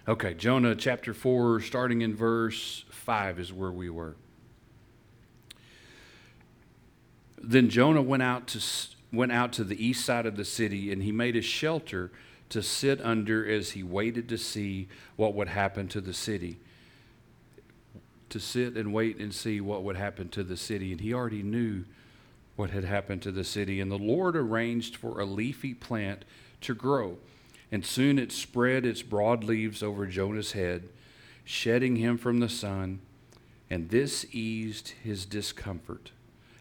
Okay, 0.06 0.34
Jonah 0.34 0.74
chapter 0.74 1.14
4, 1.14 1.60
starting 1.60 2.02
in 2.02 2.14
verse 2.14 2.84
5 2.90 3.38
is 3.38 3.52
where 3.52 3.72
we 3.72 3.88
were. 3.88 4.16
Then 7.38 7.68
Jonah 7.68 8.02
went 8.02 8.22
out 8.22 8.46
to 8.48 8.60
went 9.12 9.30
out 9.30 9.52
to 9.52 9.62
the 9.62 9.84
east 9.84 10.04
side 10.04 10.26
of 10.26 10.36
the 10.36 10.44
city 10.44 10.90
and 10.90 11.02
he 11.02 11.12
made 11.12 11.36
a 11.36 11.42
shelter 11.42 12.10
to 12.48 12.60
sit 12.62 13.00
under 13.00 13.48
as 13.48 13.70
he 13.70 13.82
waited 13.82 14.28
to 14.28 14.36
see 14.36 14.88
what 15.16 15.34
would 15.34 15.48
happen 15.48 15.86
to 15.88 16.00
the 16.00 16.12
city. 16.12 16.58
To 18.30 18.40
sit 18.40 18.76
and 18.76 18.92
wait 18.92 19.18
and 19.18 19.32
see 19.32 19.60
what 19.60 19.84
would 19.84 19.96
happen 19.96 20.28
to 20.30 20.42
the 20.42 20.56
city. 20.56 20.90
And 20.92 21.00
he 21.00 21.14
already 21.14 21.42
knew 21.42 21.84
what 22.56 22.70
had 22.70 22.84
happened 22.84 23.22
to 23.22 23.32
the 23.32 23.44
city. 23.44 23.80
And 23.80 23.90
the 23.90 23.98
Lord 23.98 24.36
arranged 24.36 24.96
for 24.96 25.20
a 25.20 25.24
leafy 25.24 25.74
plant 25.74 26.24
to 26.62 26.74
grow. 26.74 27.18
And 27.70 27.84
soon 27.84 28.18
it 28.18 28.32
spread 28.32 28.84
its 28.84 29.02
broad 29.02 29.44
leaves 29.44 29.82
over 29.82 30.06
Jonah's 30.06 30.52
head, 30.52 30.88
shedding 31.44 31.96
him 31.96 32.18
from 32.18 32.40
the 32.40 32.48
sun. 32.48 33.00
And 33.70 33.90
this 33.90 34.26
eased 34.32 34.94
his 35.02 35.26
discomfort. 35.26 36.10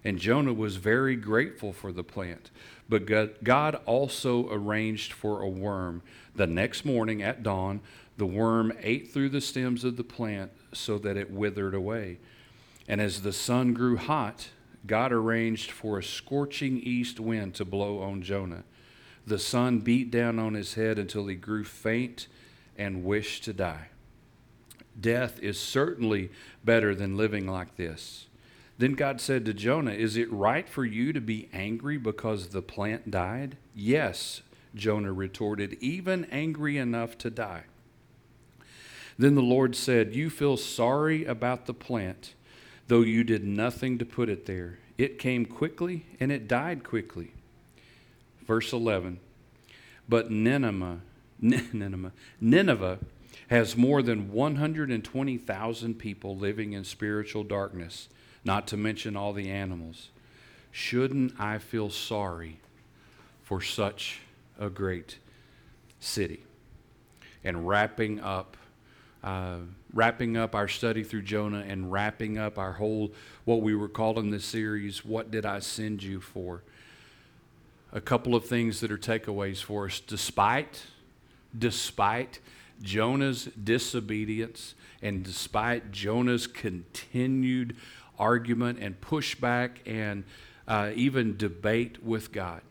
And 0.04 0.20
Jonah 0.20 0.54
was 0.54 0.76
very 0.76 1.16
grateful 1.16 1.72
for 1.72 1.92
the 1.92 2.04
plant. 2.04 2.52
But 2.90 3.44
God 3.44 3.82
also 3.86 4.52
arranged 4.52 5.14
for 5.14 5.42
a 5.42 5.50
worm. 5.50 6.02
The 6.36 6.48
next 6.48 6.84
morning 6.84 7.22
at 7.22 7.44
dawn, 7.44 7.82
the 8.18 8.26
worm 8.26 8.74
ate 8.82 9.12
through 9.12 9.30
the 9.30 9.42
stems 9.42 9.84
of 9.84 9.98
the 9.98 10.04
plant 10.04 10.52
so 10.74 10.98
that 11.00 11.18
it 11.18 11.32
withered 11.32 11.74
away. 11.74 12.20
And 12.88 13.00
as 13.00 13.22
the 13.22 13.34
sun 13.34 13.74
grew 13.74 13.98
hot, 13.98 14.50
God 14.86 15.14
arranged 15.14 15.72
for 15.72 15.98
a 15.98 16.04
scorching 16.04 16.78
east 16.78 17.20
wind 17.20 17.56
to 17.56 17.66
blow 17.66 18.00
on 18.02 18.22
Jonah. 18.22 18.66
The 19.26 19.40
sun 19.40 19.80
beat 19.80 20.12
down 20.12 20.38
on 20.38 20.54
his 20.54 20.74
head 20.74 21.00
until 21.00 21.28
he 21.28 21.36
grew 21.36 21.64
faint 21.64 22.28
and 22.78 23.06
wished 23.06 23.46
to 23.46 23.54
die. 23.54 23.88
Death 25.00 25.40
is 25.40 25.58
certainly 25.58 26.30
better 26.64 26.94
than 26.94 27.16
living 27.16 27.48
like 27.48 27.78
this. 27.78 28.28
Then 28.84 28.96
God 28.96 29.22
said 29.22 29.46
to 29.46 29.54
Jonah, 29.54 29.94
Is 29.94 30.18
it 30.18 30.30
right 30.30 30.68
for 30.68 30.84
you 30.84 31.14
to 31.14 31.22
be 31.22 31.48
angry 31.54 31.96
because 31.96 32.50
the 32.50 32.62
plant 32.62 33.10
died? 33.10 33.56
Yes, 33.74 34.42
Jonah 34.76 35.14
retorted, 35.14 35.78
even 35.80 36.26
angry 36.26 36.78
enough 36.78 37.18
to 37.20 37.30
die. 37.30 37.64
Then 39.18 39.36
the 39.36 39.42
Lord 39.42 39.78
said, 39.78 40.14
You 40.14 40.30
feel 40.30 40.58
sorry 40.58 41.24
about 41.24 41.66
the 41.66 41.74
plant, 41.74 42.34
though 42.90 43.04
you 43.04 43.24
did 43.24 43.46
nothing 43.46 44.00
to 44.00 44.06
put 44.06 44.28
it 44.28 44.48
there. 44.48 44.80
It 44.98 45.18
came 45.18 45.46
quickly 45.46 46.06
and 46.20 46.30
it 46.30 46.50
died 46.50 46.84
quickly. 46.84 47.32
Verse 48.46 48.74
11 48.74 49.22
But 50.10 50.30
Nineveh, 50.30 51.00
Nineveh, 51.40 52.12
Nineveh 52.42 53.00
has 53.48 53.78
more 53.78 54.02
than 54.02 54.34
120,000 54.34 55.94
people 55.94 56.36
living 56.36 56.74
in 56.74 56.84
spiritual 56.84 57.46
darkness 57.46 58.10
not 58.44 58.68
to 58.68 58.78
mention 58.78 59.16
all 59.16 59.34
the 59.34 59.50
animals. 59.50 60.10
Shouldn't 60.72 61.40
I 61.40 61.60
feel 61.60 61.90
sorry 61.90 62.60
for 63.44 63.62
such 63.62 64.22
a 64.60 64.70
great 64.70 65.18
city? 66.00 66.44
And 67.44 67.68
wrapping 67.68 68.20
up, 68.20 68.58
uh, 69.24 69.58
wrapping 69.94 70.36
up 70.36 70.56
our 70.56 70.68
study 70.68 71.04
through 71.04 71.22
Jonah 71.24 71.64
and 71.68 71.92
wrapping 71.92 72.38
up 72.38 72.58
our 72.58 72.74
whole, 72.74 73.14
what 73.46 73.62
we 73.62 73.76
were 73.76 73.90
calling 73.90 74.32
this 74.32 74.46
series, 74.46 75.06
What 75.06 75.30
Did 75.32 75.46
I 75.46 75.60
Send 75.60 76.04
You 76.04 76.20
For? 76.20 76.64
A 77.92 78.02
couple 78.02 78.34
of 78.34 78.46
things 78.46 78.80
that 78.80 78.92
are 78.92 78.98
takeaways 78.98 79.62
for 79.62 79.86
us. 79.86 80.00
Despite, 80.00 80.84
despite 81.58 82.40
Jonah's 82.82 83.46
disobedience 83.46 84.74
and 85.02 85.24
despite 85.24 85.92
Jonah's 85.92 86.48
continued 86.48 87.76
argument 88.20 88.80
and 88.80 89.00
pushback 89.00 89.72
and 89.86 90.24
uh, 90.68 90.92
even 90.96 91.38
debate 91.38 92.04
with 92.04 92.32
God. 92.32 92.62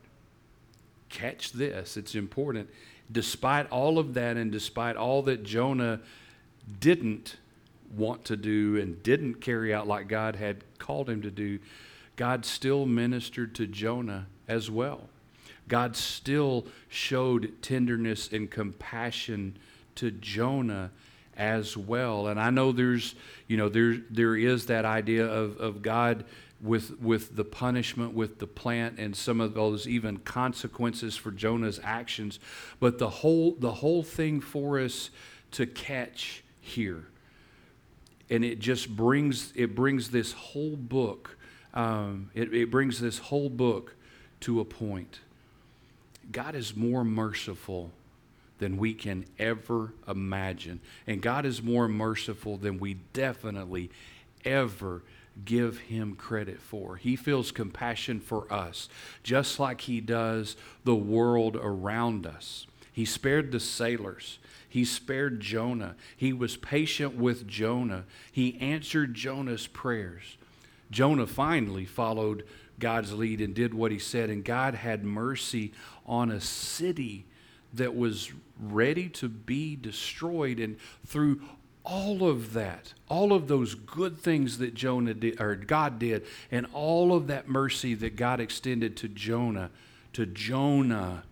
Catch 1.08 1.52
this, 1.52 1.96
it's 1.96 2.14
important. 2.14 2.70
Despite 3.10 3.70
all 3.70 3.98
of 3.98 4.14
that, 4.14 4.36
and 4.36 4.50
despite 4.50 4.96
all 4.96 5.22
that 5.22 5.42
Jonah 5.42 6.00
didn't 6.80 7.36
want 7.94 8.24
to 8.26 8.36
do 8.36 8.78
and 8.78 9.02
didn't 9.02 9.34
carry 9.34 9.74
out 9.74 9.86
like 9.86 10.08
God 10.08 10.36
had 10.36 10.64
called 10.78 11.10
him 11.10 11.20
to 11.22 11.30
do, 11.30 11.58
God 12.16 12.44
still 12.44 12.86
ministered 12.86 13.54
to 13.56 13.66
Jonah 13.66 14.26
as 14.48 14.70
well. 14.70 15.08
God 15.68 15.96
still 15.96 16.66
showed 16.88 17.52
tenderness 17.62 18.32
and 18.32 18.50
compassion 18.50 19.56
to 19.96 20.10
Jonah 20.10 20.90
as 21.36 21.76
well. 21.76 22.28
And 22.28 22.38
I 22.38 22.50
know 22.50 22.72
there's, 22.72 23.14
you 23.46 23.56
know, 23.56 23.68
there, 23.68 23.96
there 24.10 24.36
is 24.36 24.66
that 24.66 24.84
idea 24.84 25.26
of, 25.26 25.58
of 25.58 25.82
God 25.82 26.24
with, 26.62 27.00
with 27.00 27.34
the 27.34 27.44
punishment 27.44 28.14
with 28.14 28.38
the 28.38 28.46
plant 28.46 28.98
and 28.98 29.16
some 29.16 29.40
of 29.40 29.54
those 29.54 29.88
even 29.88 30.18
consequences 30.18 31.16
for 31.16 31.32
Jonah's 31.32 31.80
actions. 31.82 32.38
But 32.78 32.98
the 32.98 33.10
whole, 33.10 33.56
the 33.58 33.72
whole 33.72 34.02
thing 34.02 34.40
for 34.40 34.78
us 34.78 35.10
to 35.52 35.66
catch 35.66 36.44
here, 36.60 37.08
and 38.30 38.44
it 38.44 38.60
just 38.60 38.94
brings, 38.94 39.52
it 39.56 39.74
brings 39.74 40.10
this 40.10 40.32
whole 40.32 40.76
book, 40.76 41.36
um, 41.74 42.30
it, 42.34 42.54
it 42.54 42.70
brings 42.70 43.00
this 43.00 43.18
whole 43.18 43.50
book 43.50 43.96
to 44.40 44.60
a 44.60 44.64
point. 44.64 45.20
God 46.30 46.54
is 46.54 46.76
more 46.76 47.04
merciful 47.04 47.90
than 48.62 48.76
we 48.76 48.94
can 48.94 49.24
ever 49.40 49.92
imagine. 50.06 50.80
And 51.04 51.20
God 51.20 51.44
is 51.44 51.60
more 51.60 51.88
merciful 51.88 52.56
than 52.56 52.78
we 52.78 52.94
definitely 53.12 53.90
ever 54.44 55.02
give 55.44 55.78
him 55.78 56.14
credit 56.14 56.60
for. 56.60 56.94
He 56.94 57.16
feels 57.16 57.50
compassion 57.50 58.20
for 58.20 58.50
us, 58.52 58.88
just 59.24 59.58
like 59.58 59.82
he 59.82 60.00
does 60.00 60.56
the 60.84 60.94
world 60.94 61.56
around 61.56 62.24
us. 62.24 62.68
He 62.92 63.04
spared 63.04 63.50
the 63.50 63.58
sailors. 63.58 64.38
He 64.68 64.84
spared 64.84 65.40
Jonah. 65.40 65.96
He 66.16 66.32
was 66.32 66.56
patient 66.56 67.16
with 67.16 67.48
Jonah. 67.48 68.04
He 68.30 68.60
answered 68.60 69.14
Jonah's 69.14 69.66
prayers. 69.66 70.36
Jonah 70.92 71.26
finally 71.26 71.84
followed 71.84 72.44
God's 72.78 73.12
lead 73.12 73.40
and 73.40 73.54
did 73.54 73.74
what 73.74 73.90
he 73.90 73.98
said, 73.98 74.30
and 74.30 74.44
God 74.44 74.74
had 74.74 75.04
mercy 75.04 75.72
on 76.06 76.30
a 76.30 76.40
city 76.40 77.26
that 77.72 77.96
was 77.96 78.30
ready 78.60 79.08
to 79.08 79.28
be 79.28 79.76
destroyed. 79.76 80.60
And 80.60 80.76
through 81.06 81.40
all 81.84 82.28
of 82.28 82.52
that, 82.52 82.94
all 83.08 83.32
of 83.32 83.48
those 83.48 83.74
good 83.74 84.18
things 84.18 84.58
that 84.58 84.74
Jonah 84.74 85.14
did, 85.14 85.40
or 85.40 85.56
God 85.56 85.98
did, 85.98 86.24
and 86.50 86.66
all 86.72 87.14
of 87.14 87.26
that 87.26 87.48
mercy 87.48 87.94
that 87.94 88.16
God 88.16 88.40
extended 88.40 88.96
to 88.98 89.08
Jonah, 89.08 89.70
to 90.12 90.26
Jonah, 90.26 91.24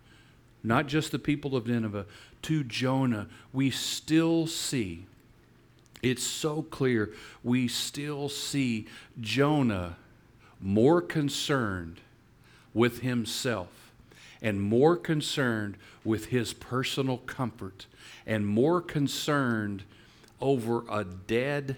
not 0.62 0.86
just 0.86 1.12
the 1.12 1.18
people 1.18 1.56
of 1.56 1.66
Nineveh, 1.66 2.06
to 2.42 2.64
Jonah, 2.64 3.28
we 3.52 3.70
still 3.70 4.46
see, 4.46 5.06
it's 6.02 6.24
so 6.24 6.62
clear, 6.62 7.12
we 7.44 7.68
still 7.68 8.28
see 8.28 8.88
Jonah 9.20 9.96
more 10.60 11.00
concerned 11.00 12.00
with 12.74 13.00
himself 13.00 13.79
and 14.42 14.60
more 14.60 14.96
concerned 14.96 15.76
with 16.04 16.26
his 16.26 16.52
personal 16.52 17.18
comfort 17.18 17.86
and 18.26 18.46
more 18.46 18.80
concerned 18.80 19.82
over 20.40 20.84
a 20.90 21.04
dead 21.04 21.76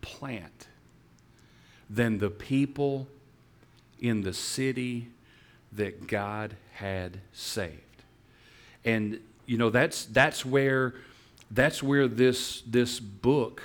plant 0.00 0.68
than 1.88 2.18
the 2.18 2.30
people 2.30 3.08
in 4.00 4.22
the 4.22 4.32
city 4.32 5.08
that 5.72 6.06
God 6.06 6.56
had 6.74 7.18
saved. 7.32 7.74
And 8.84 9.20
you 9.46 9.58
know 9.58 9.70
that's 9.70 10.04
that's 10.06 10.44
where 10.46 10.94
that's 11.50 11.82
where 11.82 12.08
this 12.08 12.62
this 12.62 13.00
book 13.00 13.62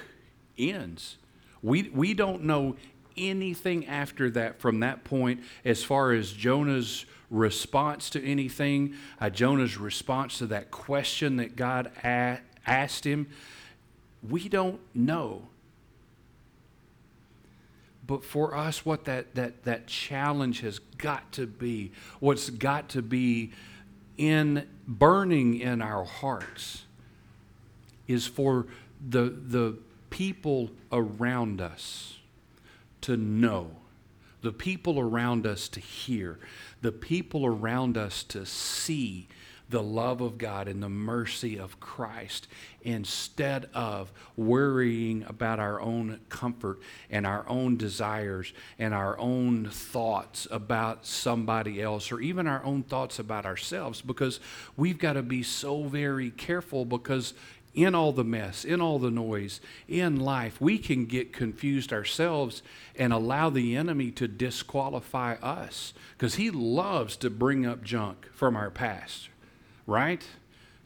ends. 0.58 1.18
We 1.62 1.84
we 1.94 2.14
don't 2.14 2.44
know 2.44 2.76
anything 3.18 3.86
after 3.86 4.30
that 4.32 4.60
from 4.60 4.82
that 4.82 5.04
point 5.04 5.42
as 5.64 5.84
far 5.84 6.12
as 6.12 6.34
Jonah's 6.34 7.06
response 7.30 8.10
to 8.12 8.24
anything, 8.24 8.96
uh, 9.20 9.30
Jonah's 9.30 9.78
response 9.78 10.38
to 10.40 10.48
that 10.48 10.72
question 10.72 11.38
that 11.38 11.56
God 11.56 11.92
a- 12.04 12.40
asked 12.66 13.06
him. 13.06 13.28
We 14.28 14.50
don't 14.50 14.80
know. 14.94 15.48
But 18.08 18.24
for 18.24 18.56
us, 18.56 18.86
what 18.86 19.06
that, 19.06 19.36
that, 19.36 19.64
that 19.64 19.88
challenge 19.88 20.62
has 20.62 20.80
got 20.80 21.32
to 21.34 21.48
be, 21.48 21.92
what's 22.20 22.50
got 22.50 22.90
to 22.90 23.02
be 23.02 23.52
in 24.18 24.68
burning 24.88 25.60
in 25.60 25.82
our 25.82 26.06
hearts, 26.06 26.84
is 28.08 28.28
for 28.28 28.68
the, 29.08 29.24
the 29.24 29.78
people 30.10 30.70
around 30.92 31.60
us 31.60 32.18
to 33.02 33.18
know, 33.18 33.72
the 34.46 34.52
people 34.52 35.00
around 35.00 35.48
us 35.48 35.68
to 35.68 35.80
hear, 35.80 36.38
the 36.84 36.92
people 36.92 37.48
around 37.48 37.98
us 37.98 38.22
to 38.22 38.46
see 38.46 39.28
the 39.70 39.82
love 39.82 40.22
of 40.22 40.38
God 40.38 40.68
and 40.68 40.84
the 40.84 40.90
mercy 40.90 41.58
of 41.58 41.80
Christ 41.80 42.48
instead 42.84 43.68
of 43.74 44.12
worrying 44.38 45.26
about 45.28 45.60
our 45.60 45.82
own 45.82 46.20
comfort 46.30 46.80
and 47.10 47.26
our 47.26 47.44
own 47.50 47.76
desires 47.76 48.54
and 48.78 48.94
our 48.94 49.18
own 49.18 49.68
thoughts 49.72 50.48
about 50.52 51.08
somebody 51.08 51.82
else 51.82 52.12
or 52.12 52.22
even 52.22 52.46
our 52.46 52.64
own 52.64 52.84
thoughts 52.84 53.18
about 53.18 53.48
ourselves 53.48 54.04
because 54.04 54.40
we've 54.78 55.00
got 55.00 55.14
to 55.14 55.24
be 55.24 55.42
so 55.42 55.86
very 55.86 56.30
careful 56.30 56.86
because 56.86 57.34
in 57.76 57.94
all 57.94 58.12
the 58.12 58.24
mess, 58.24 58.66
in 58.66 58.82
all 58.82 58.98
the 58.98 59.12
noise, 59.12 59.62
in 59.88 60.20
life, 60.20 60.60
we 60.60 60.78
can 60.78 61.06
get 61.06 61.34
confused 61.34 61.94
ourselves 61.94 62.64
and 62.96 63.12
allow 63.12 63.50
the 63.50 63.76
enemy 63.76 64.12
to 64.12 64.28
disqualify 64.28 65.34
us 65.36 65.94
because 66.18 66.36
he 66.36 66.50
loves 66.50 67.16
to 67.18 67.30
bring 67.30 67.66
up 67.66 67.84
junk 67.84 68.28
from 68.34 68.56
our 68.56 68.72
past 68.72 69.30
right? 69.86 70.26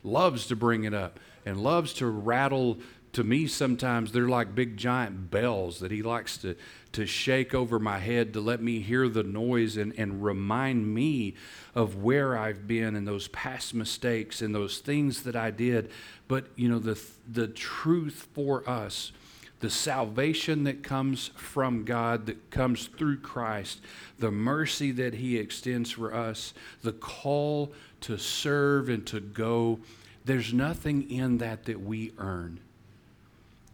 Loves 0.04 0.48
to 0.48 0.56
bring 0.56 0.84
it 0.84 0.94
up 0.94 1.20
and 1.46 1.62
loves 1.62 1.94
to 1.96 2.08
rattle. 2.08 2.80
To 3.14 3.24
me, 3.24 3.48
sometimes 3.48 4.12
they're 4.12 4.30
like 4.30 4.56
big 4.56 4.78
giant 4.78 5.32
bells 5.32 5.80
that 5.80 5.92
he 5.92 6.02
likes 6.02 6.38
to, 6.40 6.56
to 6.92 7.06
shake 7.06 7.54
over 7.54 7.80
my 7.80 8.00
head 8.00 8.34
to 8.34 8.42
let 8.42 8.62
me 8.62 8.80
hear 8.80 9.08
the 9.08 9.24
noise 9.24 9.78
and, 9.78 9.94
and 9.98 10.24
remind 10.24 10.94
me 10.94 11.36
of 11.76 12.02
where 12.04 12.38
I've 12.38 12.68
been 12.68 12.96
and 12.96 13.08
those 13.08 13.28
past 13.28 13.74
mistakes 13.74 14.42
and 14.42 14.54
those 14.54 14.80
things 14.80 15.24
that 15.24 15.36
I 15.36 15.52
did. 15.52 15.92
But, 16.28 16.48
you 16.56 16.68
know, 16.68 16.80
the, 16.80 17.00
the 17.28 17.48
truth 17.48 18.28
for 18.34 18.68
us 18.68 19.12
the 19.60 19.70
salvation 19.70 20.64
that 20.64 20.84
comes 20.84 21.32
from 21.36 21.84
God, 21.84 22.26
that 22.28 22.50
comes 22.50 22.88
through 22.88 23.20
Christ, 23.20 23.82
the 24.18 24.32
mercy 24.32 24.92
that 24.92 25.16
He 25.16 25.38
extends 25.38 25.92
for 25.92 26.14
us, 26.14 26.54
the 26.82 26.94
call 26.94 27.74
to 28.02 28.18
serve 28.18 28.88
and 28.88 29.06
to 29.08 29.20
go. 29.20 29.80
There's 30.24 30.54
nothing 30.54 31.10
in 31.12 31.40
that 31.40 31.66
that 31.66 31.82
we 31.82 32.14
earn. 32.18 32.62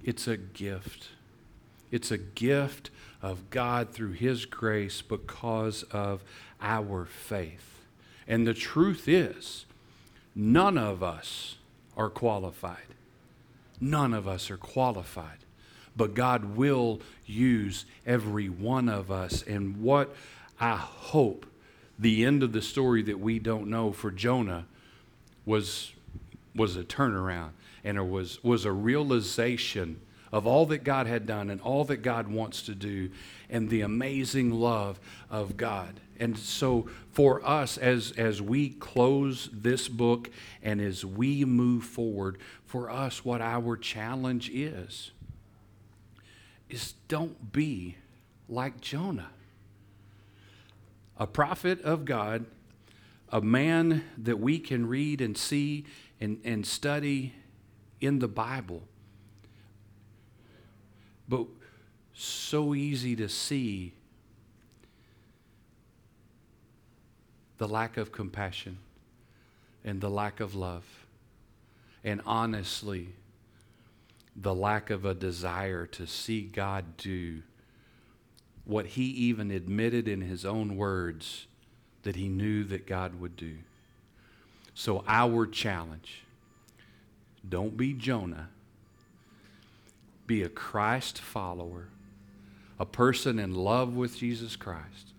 It's 0.03 0.27
a 0.27 0.37
gift. 0.37 1.09
It's 1.91 2.11
a 2.11 2.17
gift 2.17 2.89
of 3.25 3.49
God 3.49 3.89
through 3.89 4.11
His 4.11 4.45
grace 4.45 5.01
because 5.01 5.81
of 5.89 6.23
our 6.61 7.05
faith. 7.05 7.81
And 8.27 8.45
the 8.45 8.53
truth 8.53 9.07
is, 9.07 9.65
none 10.35 10.77
of 10.77 11.01
us 11.01 11.55
are 11.97 12.11
qualified. 12.11 12.85
None 13.81 14.13
of 14.13 14.27
us 14.27 14.51
are 14.51 14.57
qualified. 14.57 15.39
But 15.97 16.13
God 16.13 16.55
will 16.55 17.01
use 17.25 17.85
every 18.05 18.47
one 18.47 18.89
of 18.89 19.09
us. 19.09 19.41
And 19.41 19.81
what 19.81 20.15
I 20.59 20.75
hope 20.75 21.47
the 21.97 22.25
end 22.25 22.43
of 22.43 22.51
the 22.51 22.61
story 22.61 23.01
that 23.01 23.19
we 23.19 23.39
don't 23.39 23.67
know 23.71 23.91
for 23.91 24.11
Jonah 24.11 24.67
was, 25.47 25.93
was 26.53 26.77
a 26.77 26.83
turnaround 26.83 27.51
and 27.83 27.97
it 27.97 28.07
was, 28.07 28.43
was 28.43 28.65
a 28.65 28.71
realization 28.71 29.99
of 30.35 30.45
all 30.45 30.65
that 30.65 30.83
God 30.83 31.07
had 31.07 31.25
done 31.25 31.49
and 31.49 31.61
all 31.61 31.85
that 31.85 32.01
God 32.01 32.27
wants 32.27 32.63
to 32.63 32.75
do 32.75 33.09
and 33.49 33.69
the 33.69 33.79
amazing 33.79 34.51
love 34.51 34.99
of 35.29 35.55
God. 35.55 36.01
And 36.19 36.37
so 36.37 36.89
for 37.13 37.41
us 37.47 37.77
as 37.77 38.11
as 38.17 38.41
we 38.41 38.71
close 38.71 39.49
this 39.53 39.87
book 39.87 40.29
and 40.61 40.81
as 40.81 41.05
we 41.05 41.45
move 41.45 41.85
forward, 41.85 42.37
for 42.65 42.89
us 42.89 43.23
what 43.23 43.39
our 43.39 43.77
challenge 43.77 44.49
is 44.49 45.11
is 46.69 46.95
don't 47.07 47.53
be 47.53 47.95
like 48.49 48.81
Jonah 48.81 49.29
a 51.17 51.25
prophet 51.25 51.81
of 51.83 52.03
God, 52.03 52.45
a 53.29 53.39
man 53.39 54.03
that 54.17 54.37
we 54.37 54.59
can 54.59 54.85
read 54.85 55.21
and 55.21 55.37
see 55.37 55.85
and, 56.19 56.41
and 56.43 56.67
study 56.67 57.33
in 58.01 58.19
the 58.19 58.27
Bible. 58.27 58.83
But 61.27 61.45
so 62.13 62.73
easy 62.73 63.15
to 63.15 63.27
see 63.27 63.93
the 67.57 67.67
lack 67.67 67.97
of 67.97 68.11
compassion 68.11 68.77
and 69.83 70.01
the 70.01 70.09
lack 70.09 70.39
of 70.39 70.55
love. 70.55 70.83
And 72.03 72.21
honestly, 72.25 73.09
the 74.35 74.53
lack 74.53 74.89
of 74.89 75.05
a 75.05 75.13
desire 75.13 75.85
to 75.87 76.05
see 76.05 76.41
God 76.41 76.97
do 76.97 77.41
what 78.65 78.87
he 78.87 79.05
even 79.05 79.51
admitted 79.51 80.07
in 80.07 80.21
his 80.21 80.45
own 80.45 80.75
words 80.75 81.47
that 82.03 82.15
he 82.15 82.27
knew 82.27 82.63
that 82.65 82.85
God 82.85 83.19
would 83.19 83.35
do. 83.35 83.57
So, 84.73 85.03
our 85.07 85.47
challenge 85.47 86.23
don't 87.47 87.77
be 87.77 87.93
Jonah, 87.93 88.49
be 90.27 90.43
a 90.43 90.49
Christ 90.49 91.19
follower, 91.19 91.89
a 92.79 92.85
person 92.85 93.39
in 93.39 93.53
love 93.53 93.95
with 93.95 94.17
Jesus 94.17 94.55
Christ, 94.55 95.13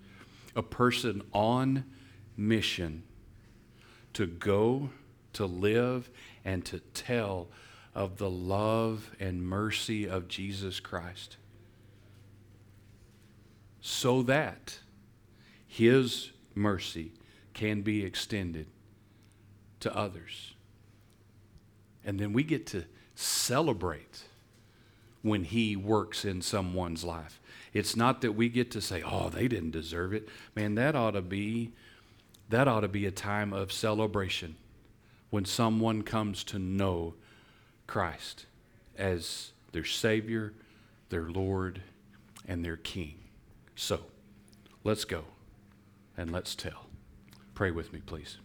a 0.54 0.62
person 0.62 1.22
on 1.32 1.84
mission 2.36 3.02
to 4.12 4.26
go, 4.26 4.90
to 5.34 5.46
live, 5.46 6.10
and 6.44 6.64
to 6.66 6.80
tell 6.94 7.48
of 7.94 8.18
the 8.18 8.30
love 8.30 9.10
and 9.18 9.42
mercy 9.42 10.08
of 10.08 10.28
Jesus 10.28 10.80
Christ 10.80 11.36
so 13.86 14.20
that 14.22 14.80
His 15.68 16.32
mercy 16.56 17.12
can 17.54 17.82
be 17.82 18.04
extended 18.04 18.66
to 19.78 19.96
others. 19.96 20.54
And 22.04 22.18
then 22.18 22.32
we 22.32 22.42
get 22.42 22.66
to 22.68 22.84
celebrate 23.14 24.24
when 25.26 25.44
He 25.44 25.76
works 25.76 26.24
in 26.24 26.40
someone's 26.40 27.04
life. 27.04 27.40
It's 27.72 27.96
not 27.96 28.20
that 28.22 28.32
we 28.32 28.48
get 28.48 28.70
to 28.70 28.80
say, 28.80 29.02
oh, 29.04 29.28
they 29.28 29.48
didn't 29.48 29.72
deserve 29.72 30.14
it. 30.14 30.28
Man, 30.54 30.76
that 30.76 30.94
ought 30.94 31.12
to 31.12 31.22
be 31.22 31.72
that 32.48 32.68
ought 32.68 32.80
to 32.80 32.88
be 32.88 33.06
a 33.06 33.10
time 33.10 33.52
of 33.52 33.72
celebration 33.72 34.54
when 35.30 35.44
someone 35.44 36.02
comes 36.02 36.44
to 36.44 36.60
know 36.60 37.14
Christ 37.88 38.46
as 38.96 39.50
their 39.72 39.84
Savior, 39.84 40.54
their 41.08 41.28
Lord, 41.28 41.82
and 42.46 42.64
their 42.64 42.76
King. 42.76 43.18
So, 43.74 44.00
let's 44.84 45.04
go 45.04 45.24
and 46.16 46.30
let's 46.30 46.54
tell. 46.54 46.86
Pray 47.54 47.72
with 47.72 47.92
me, 47.92 48.00
please. 48.04 48.38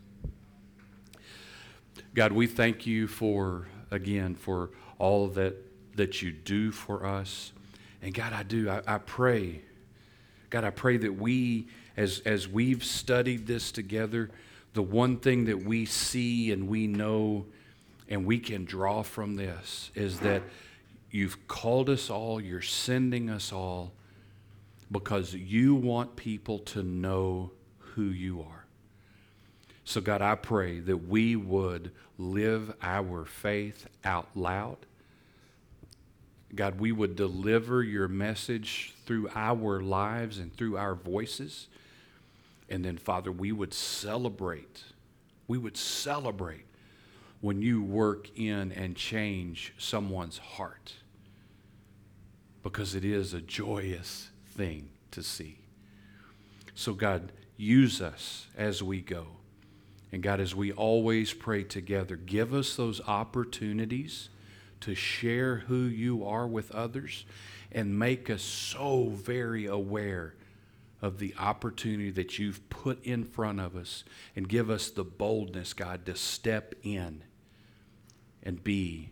God, 2.15 2.31
we 2.31 2.47
thank 2.47 2.87
you 2.87 3.07
for, 3.07 3.67
again, 3.91 4.35
for 4.35 4.71
all 4.97 5.27
that, 5.29 5.55
that 6.01 6.23
you 6.23 6.31
do 6.31 6.71
for 6.71 7.05
us. 7.05 7.51
And 8.01 8.11
God, 8.11 8.33
I 8.33 8.41
do, 8.41 8.67
I, 8.71 8.81
I 8.87 8.97
pray, 8.97 9.61
God, 10.49 10.63
I 10.63 10.71
pray 10.71 10.97
that 10.97 11.13
we, 11.13 11.67
as, 11.95 12.23
as 12.25 12.47
we've 12.47 12.83
studied 12.83 13.45
this 13.45 13.71
together, 13.71 14.31
the 14.73 14.81
one 14.81 15.17
thing 15.17 15.45
that 15.45 15.63
we 15.63 15.85
see 15.85 16.51
and 16.51 16.67
we 16.67 16.87
know 16.87 17.45
and 18.09 18.25
we 18.25 18.39
can 18.39 18.65
draw 18.65 19.03
from 19.03 19.35
this 19.35 19.91
is 19.93 20.21
that 20.21 20.41
you've 21.11 21.47
called 21.47 21.87
us 21.87 22.09
all, 22.09 22.41
you're 22.41 22.63
sending 22.63 23.29
us 23.29 23.53
all 23.53 23.91
because 24.91 25.35
you 25.35 25.75
want 25.75 26.15
people 26.15 26.57
to 26.57 26.81
know 26.81 27.51
who 27.77 28.05
you 28.05 28.41
are. 28.41 28.65
So, 29.83 30.01
God, 30.01 30.23
I 30.23 30.33
pray 30.33 30.79
that 30.79 30.97
we 30.97 31.35
would 31.35 31.91
live 32.17 32.73
our 32.81 33.23
faith 33.23 33.85
out 34.03 34.29
loud. 34.35 34.77
God, 36.55 36.79
we 36.79 36.91
would 36.91 37.15
deliver 37.15 37.81
your 37.81 38.07
message 38.07 38.93
through 39.05 39.29
our 39.33 39.81
lives 39.81 40.37
and 40.37 40.55
through 40.55 40.77
our 40.77 40.95
voices. 40.95 41.67
And 42.69 42.83
then, 42.83 42.97
Father, 42.97 43.31
we 43.31 43.51
would 43.51 43.73
celebrate. 43.73 44.83
We 45.47 45.57
would 45.57 45.77
celebrate 45.77 46.65
when 47.39 47.61
you 47.61 47.81
work 47.81 48.29
in 48.37 48.71
and 48.71 48.95
change 48.95 49.73
someone's 49.77 50.37
heart 50.37 50.93
because 52.63 52.95
it 52.95 53.03
is 53.03 53.33
a 53.33 53.41
joyous 53.41 54.29
thing 54.49 54.89
to 55.11 55.23
see. 55.23 55.59
So, 56.75 56.93
God, 56.93 57.31
use 57.57 58.01
us 58.01 58.47
as 58.57 58.83
we 58.83 59.01
go. 59.01 59.27
And 60.11 60.21
God, 60.21 60.39
as 60.39 60.53
we 60.53 60.71
always 60.71 61.33
pray 61.33 61.63
together, 61.63 62.15
give 62.15 62.53
us 62.53 62.75
those 62.75 62.99
opportunities 63.07 64.29
to 64.81 64.95
share 64.95 65.57
who 65.67 65.83
you 65.83 66.25
are 66.25 66.47
with 66.47 66.71
others 66.71 67.25
and 67.71 67.97
make 67.97 68.29
us 68.29 68.41
so 68.41 69.09
very 69.09 69.65
aware 69.65 70.35
of 71.01 71.17
the 71.17 71.33
opportunity 71.39 72.11
that 72.11 72.37
you've 72.37 72.69
put 72.69 73.03
in 73.03 73.23
front 73.23 73.59
of 73.59 73.75
us 73.75 74.03
and 74.35 74.47
give 74.47 74.69
us 74.69 74.89
the 74.91 75.03
boldness, 75.03 75.73
God, 75.73 76.05
to 76.05 76.15
step 76.15 76.75
in 76.83 77.23
and 78.43 78.63
be 78.63 79.09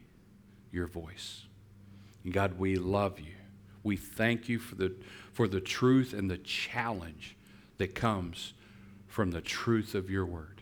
your 0.71 0.87
voice. 0.87 1.45
And 2.23 2.33
God, 2.33 2.59
we 2.59 2.75
love 2.75 3.19
you. 3.19 3.33
We 3.83 3.95
thank 3.95 4.49
you 4.49 4.59
for 4.59 4.75
the, 4.75 4.93
for 5.31 5.47
the 5.47 5.61
truth 5.61 6.13
and 6.13 6.29
the 6.29 6.37
challenge 6.37 7.35
that 7.77 7.95
comes 7.95 8.53
from 9.07 9.31
the 9.31 9.41
truth 9.41 9.95
of 9.95 10.09
your 10.09 10.25
word. 10.25 10.61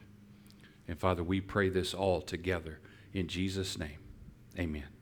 And 0.88 0.98
Father, 0.98 1.24
we 1.24 1.42
pray 1.42 1.68
this 1.68 1.94
all 1.94 2.22
together 2.22 2.80
in 3.14 3.28
Jesus' 3.28 3.78
name. 3.78 3.98
Amen. 4.58 4.97